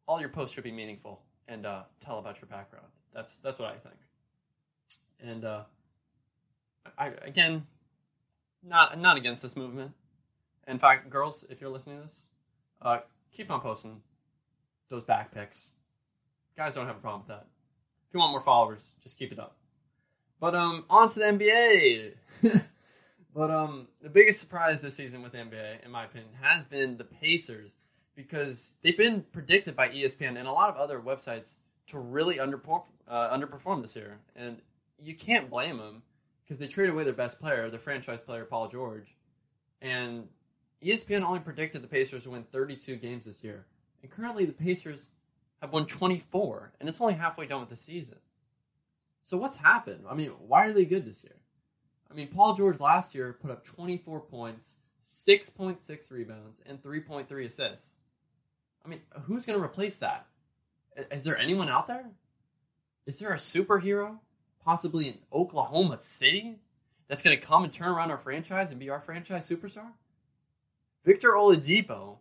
[0.07, 2.87] All your posts should be meaningful and uh, tell about your background.
[3.13, 3.95] That's that's what I think.
[5.21, 5.61] And uh,
[6.97, 7.65] I again,
[8.63, 9.91] not not against this movement.
[10.67, 12.25] In fact, girls, if you're listening to this,
[12.81, 12.99] uh,
[13.31, 14.01] keep on posting
[14.89, 15.69] those back pics.
[16.55, 17.47] Guys don't have a problem with that.
[18.07, 19.55] If you want more followers, just keep it up.
[20.39, 22.63] But um, on to the NBA.
[23.33, 27.03] But um, the biggest surprise this season with NBA, in my opinion, has been the
[27.03, 27.77] Pacers
[28.15, 31.55] because they've been predicted by ESPN and a lot of other websites
[31.87, 34.57] to really underperform, uh, underperform this year, and
[35.01, 36.03] you can't blame them
[36.43, 39.15] because they traded away their best player, their franchise player Paul George,
[39.81, 40.27] and
[40.83, 43.65] ESPN only predicted the Pacers to win 32 games this year,
[44.01, 45.09] and currently the Pacers
[45.59, 48.17] have won 24, and it's only halfway done with the season.
[49.23, 50.03] So what's happened?
[50.07, 51.37] I mean, why are they good this year?
[52.13, 57.93] I mean, Paul George last year put up 24 points, 6.6 rebounds, and 3.3 assists.
[58.85, 60.27] I mean, who's going to replace that?
[61.11, 62.05] Is there anyone out there?
[63.07, 64.19] Is there a superhero,
[64.63, 66.59] possibly in Oklahoma City,
[67.07, 69.93] that's going to come and turn around our franchise and be our franchise superstar?
[71.03, 72.17] Victor Oladipo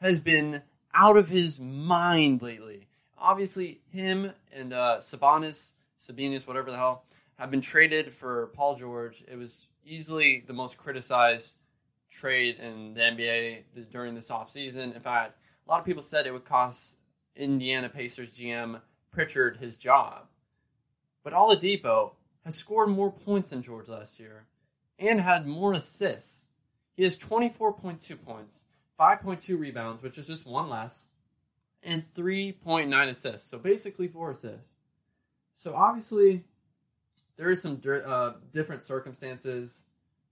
[0.00, 2.88] has been out of his mind lately.
[3.16, 7.04] Obviously, him and uh, Sabonis, Sabonis, whatever the hell,
[7.38, 9.22] have been traded for Paul George.
[9.30, 11.56] It was easily the most criticized
[12.10, 14.94] trade in the NBA during this offseason.
[14.94, 16.96] In fact, a lot of people said it would cost
[17.34, 18.80] Indiana Pacers GM
[19.12, 20.26] Pritchard his job.
[21.22, 22.12] But Oladipo
[22.44, 24.46] has scored more points than George last year
[24.98, 26.46] and had more assists.
[26.96, 28.64] He has 24.2 points,
[28.98, 31.08] 5.2 rebounds, which is just one less,
[31.82, 33.50] and 3.9 assists.
[33.50, 34.76] So basically four assists.
[35.54, 36.44] So obviously,
[37.36, 39.84] there is some uh, different circumstances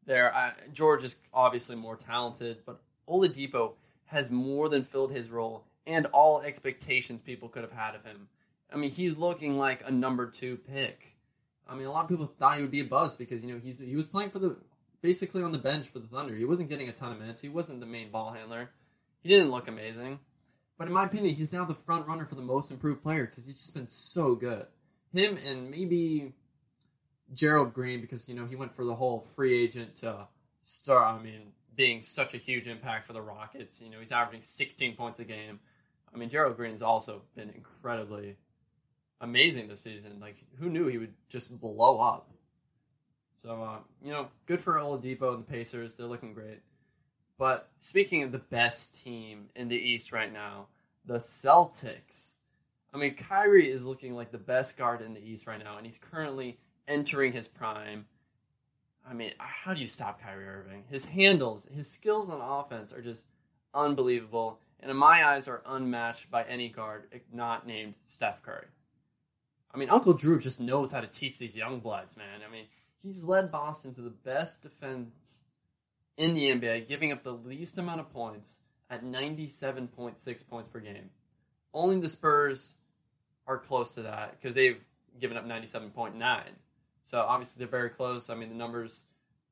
[0.07, 0.35] there.
[0.35, 3.73] I, George is obviously more talented, but Oladipo
[4.07, 8.29] has more than filled his role and all expectations people could have had of him.
[8.73, 11.17] I mean, he's looking like a number two pick.
[11.69, 13.61] I mean, a lot of people thought he would be a bust because you know
[13.63, 14.57] he he was playing for the
[15.01, 16.35] basically on the bench for the Thunder.
[16.35, 17.43] He wasn't getting a ton of minutes.
[17.43, 18.71] He wasn't the main ball handler.
[19.23, 20.19] He didn't look amazing,
[20.79, 23.47] but in my opinion, he's now the front runner for the most improved player because
[23.47, 24.67] he's just been so good.
[25.13, 26.33] Him and maybe
[27.33, 30.29] Gerald Green because you know he went for the whole free agent to
[30.63, 31.21] start.
[31.21, 33.81] I mean, being such a huge impact for the Rockets.
[33.81, 35.61] You know, he's averaging 16 points a game.
[36.13, 38.37] I mean, Gerald Green has also been incredibly
[39.21, 40.21] amazing this season.
[40.21, 42.31] Like, who knew he would just blow up?
[43.43, 45.95] So, uh, you know, good for Oladipo and the Pacers.
[45.95, 46.61] They're looking great.
[47.37, 50.69] But speaking of the best team in the East right now,
[51.05, 52.37] the Celtics.
[52.93, 55.85] I mean, Kyrie is looking like the best guard in the East right now, and
[55.85, 58.07] he's currently entering his prime.
[59.09, 60.85] I mean, how do you stop Kyrie Irving?
[60.89, 63.25] His handles, his skills on offense are just
[63.75, 68.67] unbelievable, and in my eyes, are unmatched by any guard not named Steph Curry.
[69.73, 72.41] I mean, Uncle Drew just knows how to teach these young bloods, man.
[72.47, 72.67] I mean,
[73.03, 75.41] he's led Boston to the best defense
[76.17, 81.11] in the NBA, giving up the least amount of points at 97.6 points per game.
[81.73, 82.77] Only the Spurs
[83.47, 84.81] are close to that because they've
[85.21, 86.43] given up 97.9.
[87.05, 88.31] So obviously they're very close.
[88.31, 89.05] I mean, the numbers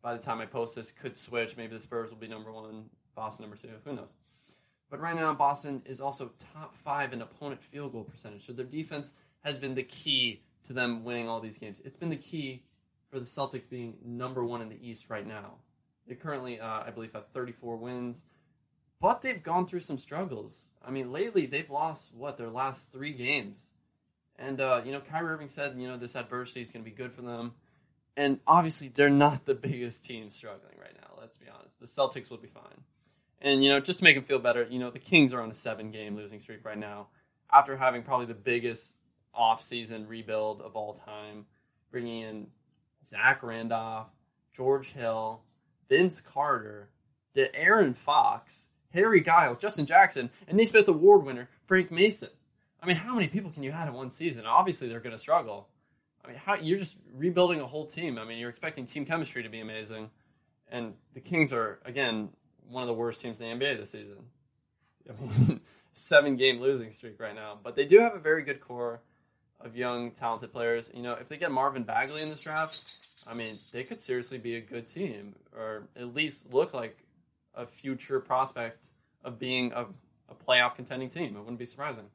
[0.02, 1.56] by the time I post this could switch.
[1.56, 3.68] Maybe the Spurs will be number one, Boston number two.
[3.84, 4.12] Who knows?
[4.90, 8.42] But right now, Boston is also top five in opponent field goal percentage.
[8.42, 11.80] So their defense has been the key to them winning all these games.
[11.84, 12.64] It's been the key
[13.10, 15.54] for the Celtics being number one in the East right now.
[16.06, 18.22] They currently, uh, I believe, have 34 wins,
[19.00, 20.68] but they've gone through some struggles.
[20.84, 23.70] I mean, lately they've lost what their last three games.
[24.42, 26.96] And, uh, you know, Kyrie Irving said, you know, this adversity is going to be
[26.96, 27.52] good for them.
[28.16, 31.14] And obviously, they're not the biggest team struggling right now.
[31.18, 31.78] Let's be honest.
[31.78, 32.82] The Celtics will be fine.
[33.40, 35.50] And, you know, just to make them feel better, you know, the Kings are on
[35.50, 37.06] a seven game losing streak right now
[37.52, 38.96] after having probably the biggest
[39.32, 41.46] off-season rebuild of all time,
[41.92, 42.46] bringing in
[43.04, 44.08] Zach Randolph,
[44.54, 45.42] George Hill,
[45.88, 46.90] Vince Carter,
[47.36, 52.30] De'Aaron Fox, Harry Giles, Justin Jackson, and Naismith Award winner Frank Mason.
[52.82, 54.44] I mean, how many people can you add in one season?
[54.44, 55.68] Obviously, they're going to struggle.
[56.24, 58.18] I mean, how you're just rebuilding a whole team.
[58.18, 60.10] I mean, you're expecting team chemistry to be amazing,
[60.68, 62.30] and the Kings are again
[62.68, 64.18] one of the worst teams in the NBA this season.
[65.08, 65.60] I mean,
[65.92, 69.00] seven game losing streak right now, but they do have a very good core
[69.60, 70.90] of young talented players.
[70.92, 74.38] You know, if they get Marvin Bagley in this draft, I mean, they could seriously
[74.38, 76.98] be a good team, or at least look like
[77.54, 78.86] a future prospect
[79.24, 79.86] of being a,
[80.28, 81.36] a playoff contending team.
[81.36, 82.06] It wouldn't be surprising.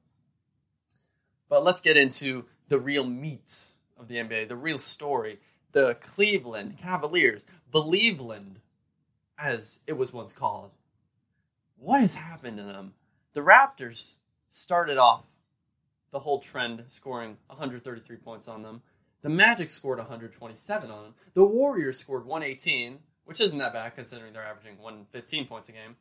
[1.49, 5.39] But let's get into the real meat of the NBA, the real story.
[5.73, 8.55] The Cleveland Cavaliers, Believeland,
[9.37, 10.71] as it was once called.
[11.77, 12.93] What has happened to them?
[13.33, 14.15] The Raptors
[14.49, 15.25] started off
[16.11, 18.81] the whole trend scoring 133 points on them.
[19.21, 21.13] The Magic scored 127 on them.
[21.33, 25.95] The Warriors scored 118, which isn't that bad considering they're averaging 115 points a game.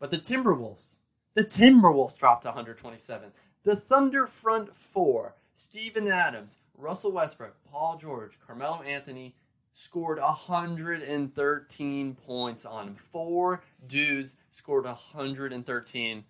[0.00, 0.98] But the Timberwolves,
[1.34, 3.30] the Timberwolves dropped 127.
[3.64, 9.36] The Thunder front four, Steven Adams, Russell Westbrook, Paul George, Carmelo Anthony,
[9.72, 16.24] scored 113 points on four dudes scored 113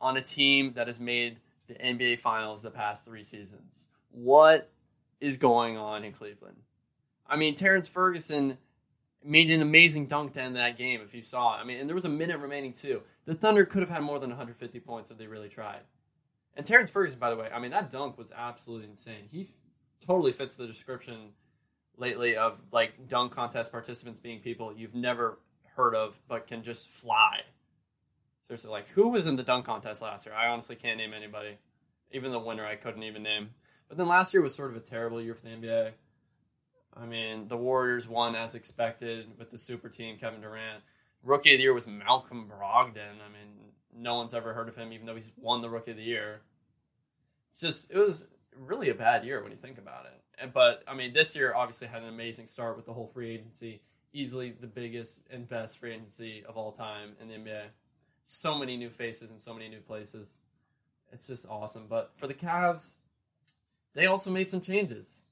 [0.00, 3.88] on a team that has made the NBA Finals the past three seasons.
[4.10, 4.70] What
[5.20, 6.56] is going on in Cleveland?
[7.28, 8.58] I mean, Terrence Ferguson
[9.22, 11.00] made an amazing dunk to end that game.
[11.02, 11.60] If you saw, it.
[11.60, 13.02] I mean, and there was a minute remaining too.
[13.26, 15.82] The Thunder could have had more than 150 points if they really tried.
[16.56, 19.24] And Terrence Ferguson, by the way, I mean that dunk was absolutely insane.
[19.30, 19.48] He f-
[20.04, 21.30] totally fits the description
[21.96, 25.38] lately of like dunk contest participants being people you've never
[25.76, 27.40] heard of but can just fly.
[28.46, 30.34] Seriously, like who was in the dunk contest last year?
[30.34, 31.58] I honestly can't name anybody.
[32.12, 33.50] Even the winner, I couldn't even name.
[33.88, 35.92] But then last year was sort of a terrible year for the NBA.
[36.96, 40.82] I mean, the Warriors won as expected with the super team, Kevin Durant.
[41.22, 43.20] Rookie of the year was Malcolm Brogdon.
[43.24, 45.96] I mean, no one's ever heard of him, even though he's won the Rookie of
[45.96, 46.40] the Year.
[47.50, 48.26] It's just, it was
[48.56, 50.20] really a bad year when you think about it.
[50.40, 53.34] And, But, I mean, this year obviously had an amazing start with the whole free
[53.34, 53.82] agency.
[54.12, 57.66] Easily the biggest and best free agency of all time in the NBA.
[58.24, 60.40] So many new faces and so many new places.
[61.12, 61.86] It's just awesome.
[61.88, 62.94] But for the Cavs,
[63.94, 65.24] they also made some changes.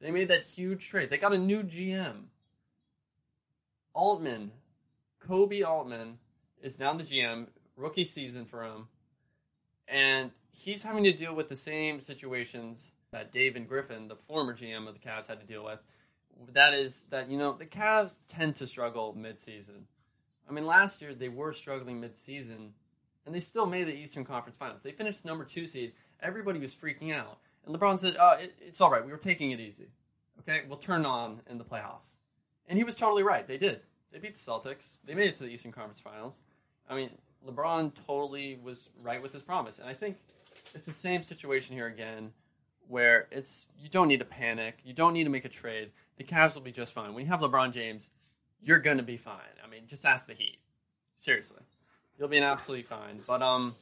[0.00, 1.10] They made that huge trade.
[1.10, 2.24] They got a new GM.
[3.92, 4.52] Altman,
[5.26, 6.18] Koby Altman,
[6.62, 7.48] is now the GM
[7.80, 8.88] rookie season for him,
[9.88, 14.86] and he's having to deal with the same situations that David Griffin, the former GM
[14.86, 15.80] of the Cavs, had to deal with.
[16.52, 19.86] That is that you know the Cavs tend to struggle mid-season.
[20.48, 22.72] I mean, last year they were struggling mid-season,
[23.26, 24.80] and they still made the Eastern Conference Finals.
[24.82, 25.92] They finished number two seed.
[26.22, 29.04] Everybody was freaking out, and LeBron said, uh, it, "It's all right.
[29.04, 29.88] We were taking it easy.
[30.40, 32.16] Okay, we'll turn on in the playoffs."
[32.66, 33.46] And he was totally right.
[33.46, 33.80] They did.
[34.12, 34.98] They beat the Celtics.
[35.04, 36.34] They made it to the Eastern Conference Finals.
[36.88, 37.10] I mean,
[37.46, 40.16] LeBron totally was right with his promise, and I think
[40.74, 42.32] it's the same situation here again,
[42.88, 45.90] where it's you don't need to panic, you don't need to make a trade.
[46.16, 47.14] The Cavs will be just fine.
[47.14, 48.10] When you have LeBron James,
[48.62, 49.54] you're gonna be fine.
[49.64, 50.58] I mean, just ask the Heat.
[51.16, 51.60] Seriously,
[52.18, 53.20] you'll be an absolutely fine.
[53.26, 53.74] But um,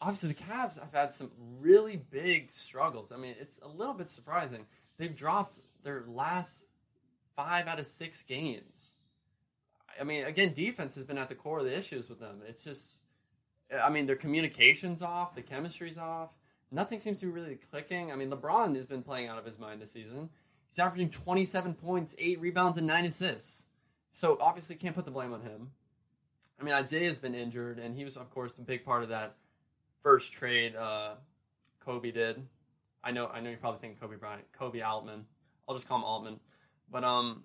[0.00, 1.30] obviously the Cavs have had some
[1.60, 3.10] really big struggles.
[3.10, 4.66] I mean, it's a little bit surprising.
[4.98, 6.64] They've dropped their last
[7.36, 8.92] five out of six games.
[10.00, 12.40] I mean, again, defense has been at the core of the issues with them.
[12.46, 13.00] It's just,
[13.72, 16.36] I mean, their communication's off, the chemistry's off.
[16.70, 18.10] Nothing seems to be really clicking.
[18.10, 20.28] I mean, LeBron has been playing out of his mind this season.
[20.70, 23.66] He's averaging 27 points, eight rebounds, and nine assists.
[24.12, 25.70] So obviously, can't put the blame on him.
[26.60, 29.36] I mean, Isaiah's been injured, and he was, of course, the big part of that
[30.02, 31.14] first trade uh,
[31.84, 32.42] Koby did.
[33.02, 35.26] I know, I know, you're probably thinking Kobe Bryant, Koby Altman.
[35.68, 36.40] I'll just call him Altman.
[36.90, 37.44] But um,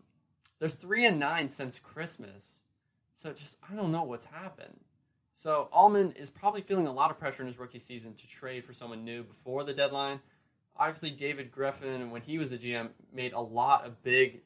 [0.60, 2.62] they're three and nine since Christmas.
[3.16, 4.80] So just I don't know what's happened.
[5.36, 8.66] So Altman is probably feeling a lot of pressure in his rookie season to trade
[8.66, 10.20] for someone new before the deadline.
[10.78, 14.42] Obviously, David Griffin, when he was a GM, made a lot of big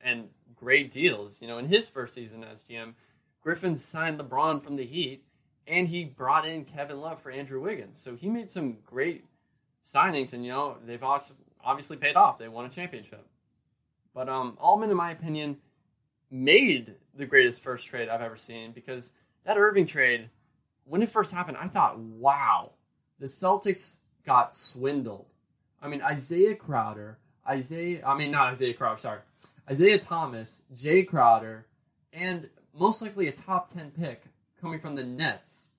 [0.00, 1.42] and great deals.
[1.42, 2.94] You know, in his first season as GM,
[3.42, 5.24] Griffin signed LeBron from the Heat,
[5.66, 8.00] and he brought in Kevin Love for Andrew Wiggins.
[8.00, 9.24] So he made some great
[9.84, 11.34] signings, and you know they've also
[11.64, 12.38] obviously paid off.
[12.38, 13.26] They won a championship.
[14.14, 15.58] But um, in my opinion,
[16.30, 19.12] made the greatest first trade I've ever seen because
[19.44, 20.30] that Irving trade,
[20.84, 22.72] when it first happened, I thought, wow,
[23.18, 25.26] the Celtics got swindled.
[25.82, 27.18] I mean, Isaiah Crowder,
[27.48, 29.20] Isaiah, I mean, not Isaiah Crowder, sorry,
[29.70, 31.66] Isaiah Thomas, Jae Crowder,
[32.12, 34.24] and most likely a top 10 pick
[34.60, 35.70] coming from the Nets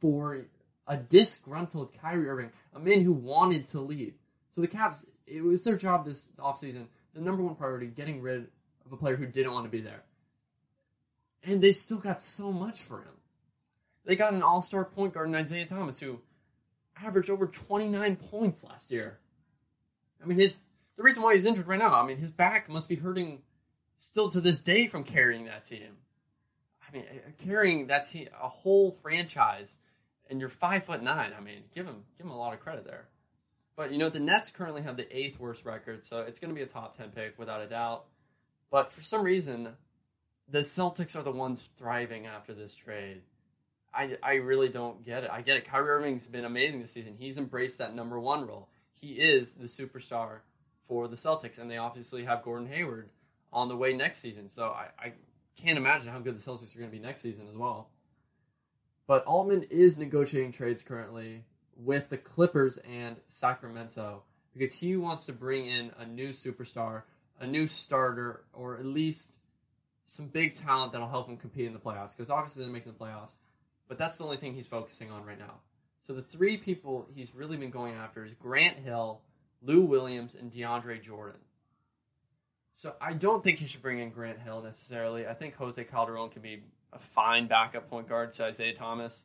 [0.00, 0.46] for
[0.86, 4.14] a disgruntled Kyrie Irving, a man who wanted to leave.
[4.50, 8.46] So the Cavs, it was their job this offseason the number one priority, getting rid
[8.86, 10.02] of a player who didn't want to be there.
[11.44, 13.14] And they still got so much for him.
[14.04, 16.20] They got an all star point guard in Isaiah Thomas who
[16.96, 19.18] averaged over 29 points last year.
[20.22, 20.54] I mean, his
[20.96, 23.42] the reason why he's injured right now, I mean, his back must be hurting
[23.96, 25.96] still to this day from carrying that team.
[26.86, 27.04] I mean,
[27.38, 29.76] carrying that team, a whole franchise,
[30.28, 31.32] and you're five foot nine.
[31.36, 33.08] I mean, give him give him a lot of credit there.
[33.76, 36.54] But you know, the Nets currently have the eighth worst record, so it's going to
[36.54, 38.04] be a top ten pick without a doubt.
[38.70, 39.68] But for some reason,
[40.48, 43.22] the Celtics are the ones thriving after this trade.
[43.94, 45.30] I, I really don't get it.
[45.30, 45.64] I get it.
[45.66, 47.16] Kyrie Irving's been amazing this season.
[47.18, 48.68] He's embraced that number one role.
[48.94, 50.38] He is the superstar
[50.82, 53.10] for the Celtics, and they obviously have Gordon Hayward
[53.52, 54.48] on the way next season.
[54.48, 55.12] So I, I
[55.60, 57.90] can't imagine how good the Celtics are going to be next season as well.
[59.06, 61.44] But Altman is negotiating trades currently
[61.76, 67.02] with the Clippers and Sacramento because he wants to bring in a new superstar,
[67.40, 69.38] a new starter, or at least
[70.04, 72.16] some big talent that'll help him compete in the playoffs.
[72.16, 73.36] Because obviously they're making the playoffs,
[73.88, 75.60] but that's the only thing he's focusing on right now.
[76.00, 79.20] So the three people he's really been going after is Grant Hill,
[79.62, 81.40] Lou Williams, and DeAndre Jordan.
[82.74, 85.26] So I don't think he should bring in Grant Hill necessarily.
[85.26, 89.24] I think Jose Calderon can be a fine backup point guard to Isaiah Thomas.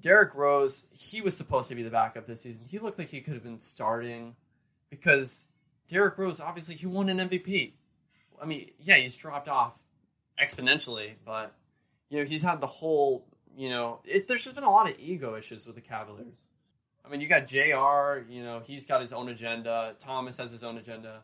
[0.00, 2.66] Derrick Rose, he was supposed to be the backup this season.
[2.68, 4.34] He looked like he could have been starting
[4.90, 5.46] because
[5.88, 7.74] Derrick Rose, obviously, he won an MVP.
[8.40, 9.78] I mean, yeah, he's dropped off
[10.42, 11.54] exponentially, but
[12.08, 13.26] you know he's had the whole.
[13.54, 16.46] You know, it, there's just been a lot of ego issues with the Cavaliers.
[17.04, 18.24] I mean, you got J.R.
[18.28, 19.94] You know, he's got his own agenda.
[19.98, 21.22] Thomas has his own agenda,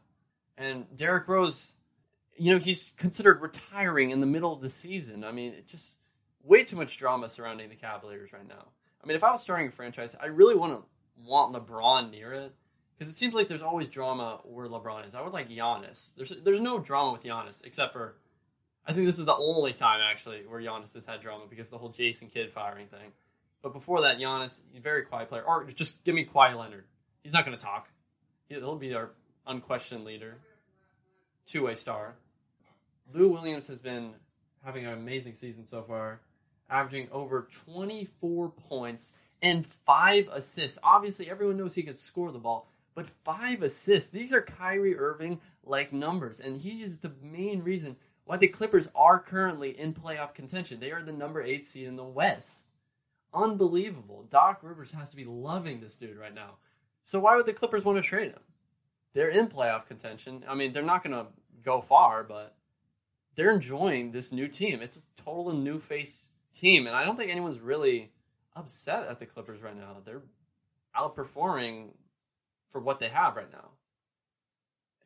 [0.56, 1.74] and Derrick Rose.
[2.36, 5.24] You know, he's considered retiring in the middle of the season.
[5.24, 5.98] I mean, it just
[6.44, 8.68] way too much drama surrounding the Cavaliers right now.
[9.02, 10.84] I mean, if I was starting a franchise, I really wouldn't
[11.26, 12.54] want LeBron near it
[12.96, 15.14] because it seems like there's always drama where LeBron is.
[15.14, 16.14] I would like Giannis.
[16.14, 18.16] There's there's no drama with Giannis except for
[18.86, 21.78] I think this is the only time actually where Giannis has had drama because the
[21.78, 23.12] whole Jason Kidd firing thing.
[23.62, 25.42] But before that, Giannis, very quiet player.
[25.42, 26.84] Or just give me Kawhi Leonard.
[27.22, 27.90] He's not going to talk.
[28.48, 29.10] He'll be our
[29.46, 30.38] unquestioned leader,
[31.44, 32.14] two way star.
[33.12, 34.14] Lou Williams has been
[34.64, 36.20] having an amazing season so far
[36.70, 39.12] averaging over 24 points
[39.42, 40.78] and five assists.
[40.82, 44.10] Obviously, everyone knows he can score the ball, but five assists.
[44.10, 48.88] These are Kyrie Irving like numbers, and he is the main reason why the Clippers
[48.94, 50.80] are currently in playoff contention.
[50.80, 52.70] They are the number eight seed in the West.
[53.32, 54.26] Unbelievable.
[54.28, 56.56] Doc Rivers has to be loving this dude right now.
[57.02, 58.40] So why would the Clippers want to trade him?
[59.14, 60.44] They're in playoff contention.
[60.46, 61.26] I mean, they're not going to
[61.62, 62.54] go far, but
[63.34, 64.80] they're enjoying this new team.
[64.82, 68.10] It's a total new face team, and I don't think anyone's really
[68.54, 69.96] upset at the Clippers right now.
[70.04, 70.22] They're
[70.96, 71.90] outperforming
[72.68, 73.70] for what they have right now.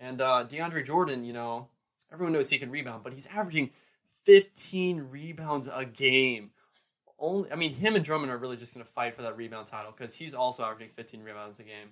[0.01, 1.69] And uh, DeAndre Jordan, you know,
[2.13, 3.71] everyone knows he can rebound, but he's averaging
[4.25, 6.51] 15 rebounds a game.
[7.19, 9.69] only I mean him and Drummond are really just going to fight for that rebound
[9.69, 11.91] title because he's also averaging 15 rebounds a game.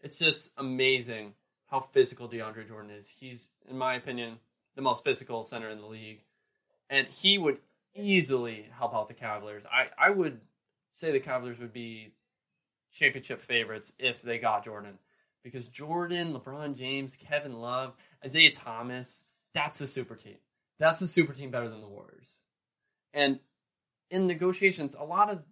[0.00, 1.34] It's just amazing
[1.66, 3.08] how physical DeAndre Jordan is.
[3.08, 4.38] He's, in my opinion,
[4.74, 6.20] the most physical center in the league,
[6.90, 7.58] and he would
[7.94, 9.64] easily help out the Cavaliers.
[9.66, 10.40] I I would
[10.92, 12.14] say the Cavaliers would be
[12.92, 14.98] championship favorites if they got Jordan.
[15.42, 20.38] Because Jordan, LeBron James, Kevin Love, Isaiah Thomas, that's a super team.
[20.78, 22.40] That's a super team better than the Warriors.
[23.12, 23.40] And
[24.10, 25.42] in negotiations, a lot of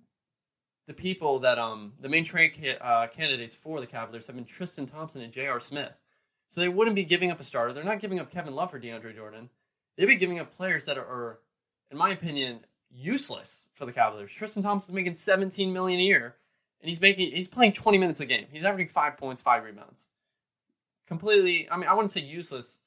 [0.86, 4.45] the people that um the main trade ca- uh, candidates for the Cavaliers have been
[4.45, 5.61] Tristan Thompson and J.R.
[5.61, 5.93] Smith.
[6.49, 7.72] So they wouldn't be giving up a starter.
[7.72, 9.49] They're not giving up Kevin Love for DeAndre Jordan.
[9.97, 11.38] They'd be giving up players that are, are
[11.93, 14.32] in my opinion, useless for the Cavaliers.
[14.32, 16.34] Tristan Thompson's making 17 million a year,
[16.80, 18.47] and he's making he's playing 20 minutes a game.
[18.51, 20.07] He's averaging five points, five rebounds.
[21.07, 22.78] Completely, I mean, I wouldn't say useless,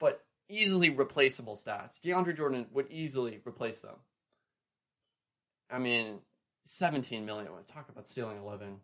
[0.00, 2.00] but easily replaceable stats.
[2.00, 3.94] DeAndre Jordan would easily replace them.
[5.70, 6.18] I mean,
[6.64, 7.52] 17 million.
[7.72, 8.80] Talk about stealing a living.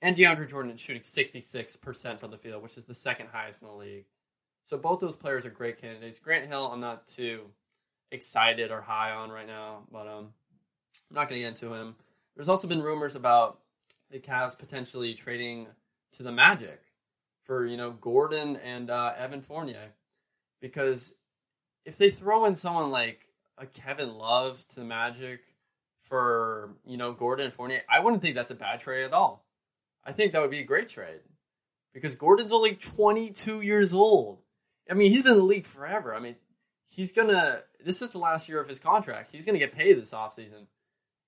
[0.00, 3.68] And DeAndre Jordan is shooting 66% from the field, which is the second highest in
[3.68, 4.04] the league.
[4.62, 6.20] So both those players are great candidates.
[6.20, 7.46] Grant Hill, I'm not too
[8.10, 10.28] excited or high on right now, but um,
[11.10, 11.96] I'm not going to get into him.
[12.34, 13.60] There's also been rumors about
[14.10, 15.66] the Cavs potentially trading
[16.12, 16.80] to the Magic
[17.42, 19.92] for you know Gordon and uh, Evan Fournier,
[20.60, 21.14] because
[21.84, 23.20] if they throw in someone like
[23.56, 25.40] a Kevin Love to the Magic
[26.00, 29.44] for you know Gordon and Fournier, I wouldn't think that's a bad trade at all.
[30.04, 31.20] I think that would be a great trade
[31.92, 34.38] because Gordon's only 22 years old.
[34.90, 36.14] I mean, he's been in the league forever.
[36.14, 36.36] I mean,
[36.86, 37.62] he's gonna.
[37.84, 39.32] This is the last year of his contract.
[39.32, 40.66] He's gonna get paid this offseason.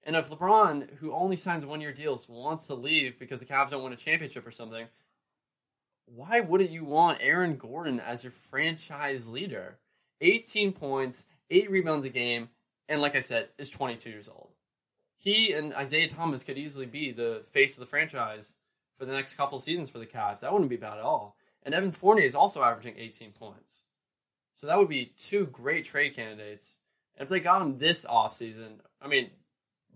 [0.02, 3.70] And if LeBron, who only signs one year deals, wants to leave because the Cavs
[3.70, 4.86] don't win a championship or something,
[6.06, 9.78] why wouldn't you want Aaron Gordon as your franchise leader?
[10.20, 12.48] 18 points, 8 rebounds a game,
[12.88, 14.50] and like I said, is 22 years old.
[15.16, 18.56] He and Isaiah Thomas could easily be the face of the franchise
[18.98, 20.40] for the next couple seasons for the Cavs.
[20.40, 21.36] That wouldn't be bad at all.
[21.62, 23.84] And Evan Fournier is also averaging 18 points.
[24.60, 26.76] So that would be two great trade candidates.
[27.16, 29.30] And if they got him this offseason, I mean,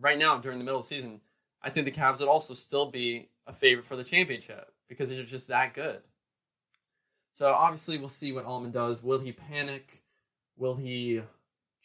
[0.01, 1.21] right now during the middle of the season,
[1.61, 5.23] I think the Cavs would also still be a favorite for the championship because they're
[5.23, 6.01] just that good.
[7.35, 9.03] So obviously, we'll see what Altman does.
[9.03, 10.03] Will he panic?
[10.57, 11.21] Will he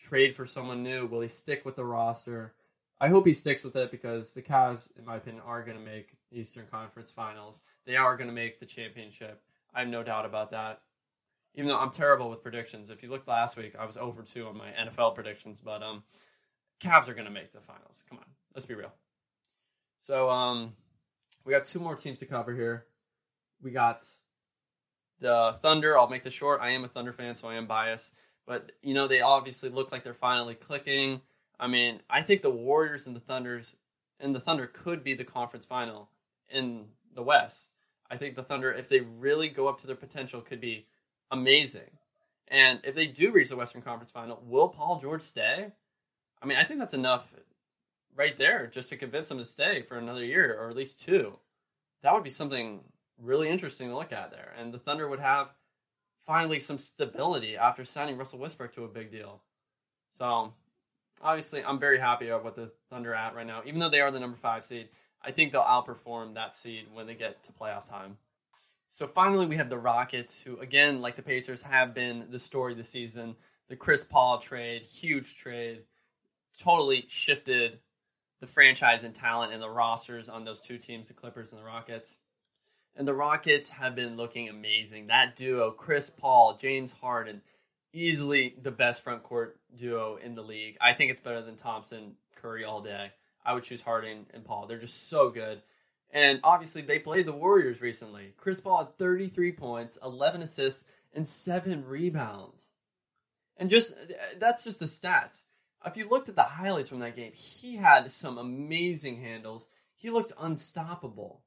[0.02, 1.06] trade for someone new?
[1.06, 2.54] Will he stick with the roster?
[3.02, 5.84] I hope he sticks with it because the Cavs, in my opinion, are going to
[5.84, 7.60] make Eastern Conference Finals.
[7.86, 9.42] They are going to make the championship.
[9.76, 10.80] I have no doubt about that.
[11.56, 12.90] Even though I'm terrible with predictions.
[12.90, 16.04] If you looked last week, I was over two on my NFL predictions, but um,
[16.80, 18.06] Cavs are going to make the finals.
[18.08, 18.94] Come on, let's be real.
[20.00, 20.74] So um,
[21.46, 22.86] we got two more teams to cover here.
[23.62, 24.08] We got
[25.20, 25.98] the Thunder.
[25.98, 26.62] I'll make this short.
[26.62, 28.14] I am a Thunder fan, so I am biased.
[28.46, 31.22] But you know, they obviously look like they're finally clicking.
[31.60, 33.76] I mean, I think the Warriors and the Thunders
[34.20, 36.10] and the Thunder could be the conference final
[36.50, 37.70] in the West.
[38.10, 40.88] I think the Thunder, if they really go up to their potential, could be
[41.32, 41.92] amazing.
[42.48, 45.72] And if they do reach the Western Conference final, will Paul George stay?
[46.42, 47.34] I mean, I think that's enough
[48.16, 51.34] right there just to convince him to stay for another year or at least two.
[52.02, 52.82] That would be something
[53.22, 54.54] really interesting to look at there.
[54.58, 55.50] And the Thunder would have
[56.26, 59.42] finally some stability after signing Russell Westbrook to a big deal.
[60.12, 60.54] So,
[61.22, 63.62] obviously, I'm very happy with the Thunder at right now.
[63.66, 64.90] Even though they are the number five seed,
[65.22, 68.18] I think they'll outperform that seed when they get to playoff time.
[68.90, 72.74] So finally, we have the Rockets, who again, like the Pacers, have been the story
[72.74, 73.36] this season.
[73.70, 75.84] The Chris Paul trade, huge trade,
[76.60, 77.80] totally shifted
[78.40, 81.66] the franchise and talent and the rosters on those two teams, the Clippers and the
[81.66, 82.18] Rockets.
[82.96, 85.08] And the Rockets have been looking amazing.
[85.08, 87.42] That duo, Chris Paul, James Harden,
[87.94, 90.78] easily the best front court duo in the league.
[90.82, 93.12] I think it's better than Thompson, Curry all day.
[93.46, 94.66] I would choose Harden and Paul.
[94.68, 95.62] They're just so good.
[96.12, 98.34] And obviously, they played the Warriors recently.
[98.38, 100.84] Chris Paul had 33 points, 11 assists,
[101.14, 102.72] and 7 rebounds.
[103.58, 103.96] And just
[104.40, 105.44] that's just the stats.
[105.86, 109.68] If you looked at the highlights from that game, he had some amazing handles.
[109.96, 111.42] He looked unstoppable.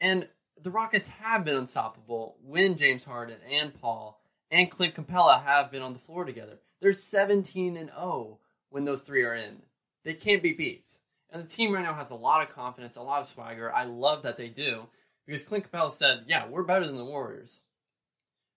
[0.00, 0.28] And
[0.60, 5.82] the Rockets have been unstoppable when James Harden and Paul and Clint Capela have been
[5.82, 6.58] on the floor together.
[6.80, 8.38] They're 17 and 0
[8.70, 9.62] when those three are in.
[10.04, 10.98] They can't be beat.
[11.30, 13.72] And the team right now has a lot of confidence, a lot of swagger.
[13.72, 14.86] I love that they do
[15.26, 17.64] because Clint Capela said, "Yeah, we're better than the Warriors."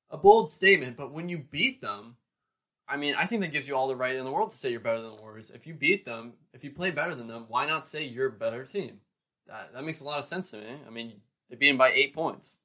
[0.10, 2.18] A bold statement, but when you beat them,
[2.88, 4.72] I mean, I think that gives you all the right in the world to say
[4.72, 5.50] you're better than the Warriors.
[5.50, 8.32] If you beat them, if you play better than them, why not say you're a
[8.32, 9.00] better team?
[9.48, 10.78] That that makes a lot of sense to me.
[10.86, 12.58] I mean, they beat them by eight points.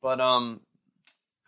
[0.00, 0.60] But um,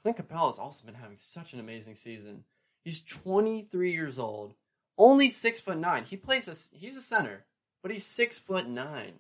[0.03, 2.45] Clint Capela has also been having such an amazing season.
[2.83, 4.55] He's 23 years old,
[4.97, 6.05] only six foot nine.
[6.05, 7.45] He plays a, he's a center.
[7.83, 9.15] But he's six foot nine,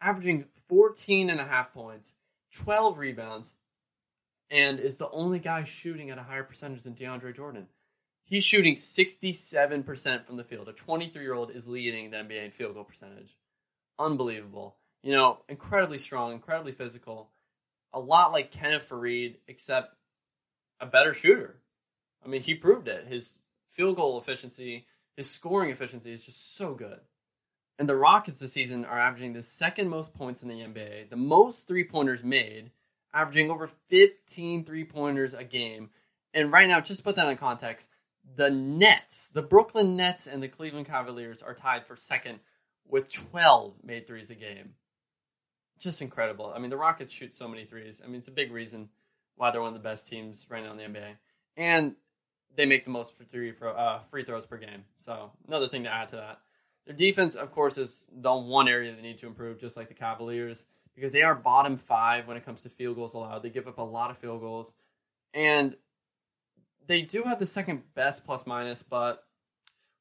[0.00, 2.14] averaging 14 and a half points,
[2.54, 3.54] 12 rebounds,
[4.50, 7.68] and is the only guy shooting at a higher percentage than DeAndre Jordan.
[8.24, 10.68] He's shooting 67% from the field.
[10.68, 13.36] A 23 year old is leading the NBA in field goal percentage.
[13.98, 14.76] Unbelievable.
[15.02, 17.30] You know, incredibly strong, incredibly physical.
[17.92, 19.94] A lot like Kenneth Faried, except
[20.80, 21.56] a better shooter.
[22.24, 23.06] I mean, he proved it.
[23.06, 24.86] His field goal efficiency,
[25.16, 27.00] his scoring efficiency is just so good.
[27.78, 31.16] And the Rockets this season are averaging the second most points in the NBA, the
[31.16, 32.70] most three pointers made,
[33.12, 35.90] averaging over 15 three pointers a game.
[36.34, 37.88] And right now, just to put that in context,
[38.36, 42.40] the Nets, the Brooklyn Nets and the Cleveland Cavaliers are tied for second
[42.86, 44.74] with 12 made threes a game.
[45.78, 46.52] Just incredible.
[46.54, 48.00] I mean, the Rockets shoot so many threes.
[48.02, 48.88] I mean, it's a big reason
[49.36, 51.14] why they're one of the best teams right now in the NBA.
[51.56, 51.96] And
[52.54, 54.84] they make the most for uh, free throws per game.
[55.00, 56.40] So, another thing to add to that.
[56.86, 59.94] Their defense, of course, is the one area they need to improve, just like the
[59.94, 60.64] Cavaliers,
[60.94, 63.42] because they are bottom five when it comes to field goals allowed.
[63.42, 64.74] They give up a lot of field goals.
[65.32, 65.76] And
[66.86, 69.24] they do have the second best plus minus, but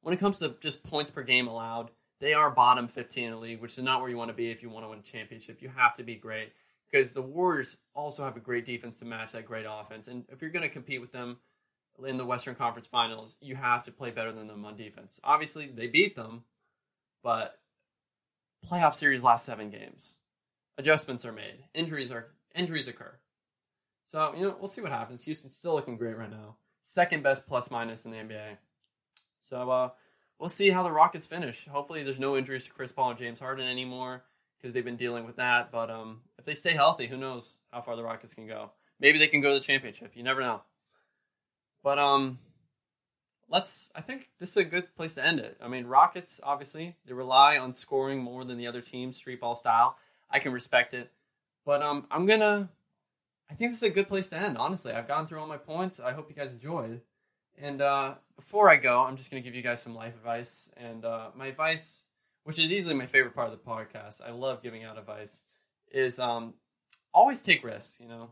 [0.01, 3.37] when it comes to just points per game allowed, they are bottom 15 in the
[3.37, 5.03] league, which is not where you want to be if you want to win a
[5.03, 5.61] championship.
[5.61, 6.53] You have to be great
[6.91, 10.07] because the Warriors also have a great defense to match that great offense.
[10.07, 11.37] And if you're going to compete with them
[12.05, 15.19] in the Western Conference Finals, you have to play better than them on defense.
[15.23, 16.43] Obviously, they beat them,
[17.23, 17.59] but
[18.65, 20.15] playoff series last seven games.
[20.77, 21.63] Adjustments are made.
[21.73, 23.13] Injuries are injuries occur.
[24.05, 25.23] So, you know, we'll see what happens.
[25.25, 28.57] Houston's still looking great right now second best plus minus in the NBA.
[29.41, 29.89] So uh,
[30.39, 31.67] we'll see how the Rockets finish.
[31.67, 34.23] Hopefully, there's no injuries to Chris Paul and James Harden anymore
[34.57, 35.71] because they've been dealing with that.
[35.71, 38.71] But um, if they stay healthy, who knows how far the Rockets can go?
[38.99, 40.11] Maybe they can go to the championship.
[40.15, 40.61] You never know.
[41.83, 42.39] But um,
[43.51, 43.91] let's.
[43.95, 45.57] I think this is a good place to end it.
[45.61, 49.55] I mean, Rockets obviously they rely on scoring more than the other teams, street ball
[49.55, 49.97] style.
[50.29, 51.11] I can respect it,
[51.65, 52.69] but um, I'm gonna
[53.51, 54.57] I think this is a good place to end.
[54.57, 55.99] Honestly, I've gone through all my points.
[55.99, 57.01] I hope you guys enjoyed.
[57.61, 60.69] And uh, before I go, I'm just to give you guys some life advice.
[60.77, 62.05] And uh, my advice,
[62.45, 65.43] which is easily my favorite part of the podcast, I love giving out advice,
[65.91, 66.53] is um,
[67.13, 67.99] always take risks.
[67.99, 68.31] You know,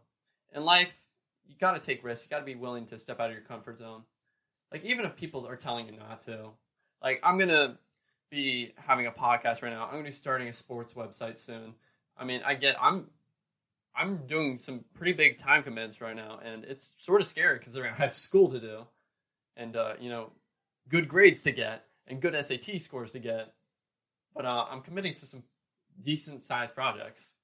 [0.55, 0.97] in life,
[1.45, 2.25] you got to take risks.
[2.25, 4.03] You got to be willing to step out of your comfort zone.
[4.71, 6.49] Like even if people are telling you not to.
[7.01, 7.77] Like I'm gonna
[8.29, 9.85] be having a podcast right now.
[9.85, 11.73] I'm gonna be starting a sports website soon.
[12.17, 13.07] I mean, I get I'm
[13.95, 17.93] I'm doing some pretty big time commitments right now, and it's sort of scary considering
[17.93, 18.85] I have school to do,
[19.57, 20.31] and uh, you know,
[20.87, 23.53] good grades to get and good SAT scores to get.
[24.35, 25.43] But uh, I'm committing to some
[26.01, 27.35] decent sized projects.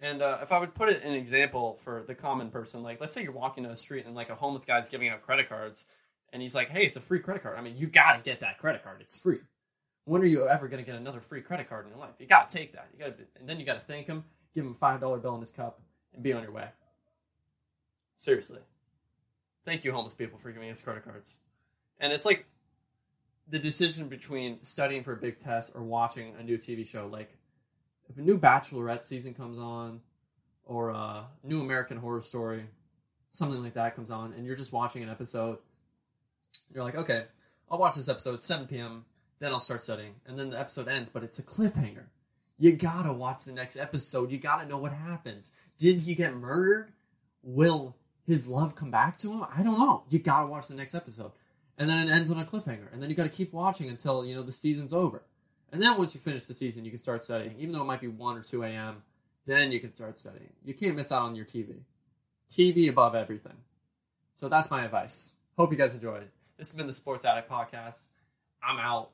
[0.00, 3.12] And uh, if I would put it an example for the common person, like let's
[3.12, 5.86] say you're walking down the street and like a homeless guy's giving out credit cards,
[6.32, 8.58] and he's like, "Hey, it's a free credit card." I mean, you gotta get that
[8.58, 9.40] credit card; it's free.
[10.04, 12.14] When are you ever gonna get another free credit card in your life?
[12.18, 12.88] You gotta take that.
[12.92, 14.24] You gotta, and then you gotta thank him
[14.56, 15.80] give him a five dollar bill in his cup,
[16.14, 16.68] and be on your way.
[18.16, 18.58] Seriously.
[19.64, 21.38] Thank you, homeless people, for giving us credit cards.
[22.00, 22.46] And it's like
[23.48, 27.06] the decision between studying for a big test or watching a new TV show.
[27.06, 27.36] Like,
[28.08, 30.00] if a new Bachelorette season comes on,
[30.64, 32.64] or a new American Horror Story,
[33.30, 35.58] something like that comes on, and you're just watching an episode,
[36.72, 37.24] you're like, okay,
[37.70, 39.04] I'll watch this episode 7 p.m.
[39.38, 42.04] Then I'll start studying, and then the episode ends, but it's a cliffhanger.
[42.58, 44.30] You gotta watch the next episode.
[44.30, 45.52] You gotta know what happens.
[45.78, 46.92] Did he get murdered?
[47.42, 47.96] Will
[48.26, 49.44] his love come back to him?
[49.54, 50.04] I don't know.
[50.08, 51.32] You gotta watch the next episode.
[51.78, 52.90] And then it ends on a cliffhanger.
[52.92, 55.22] And then you gotta keep watching until, you know, the season's over.
[55.70, 57.56] And then once you finish the season, you can start studying.
[57.58, 59.02] Even though it might be 1 or 2 a.m.,
[59.46, 60.52] then you can start studying.
[60.64, 61.74] You can't miss out on your TV.
[62.50, 63.56] TV above everything.
[64.34, 65.32] So that's my advice.
[65.56, 66.28] Hope you guys enjoyed.
[66.58, 68.06] This has been the Sports Addict Podcast.
[68.62, 69.10] I'm out.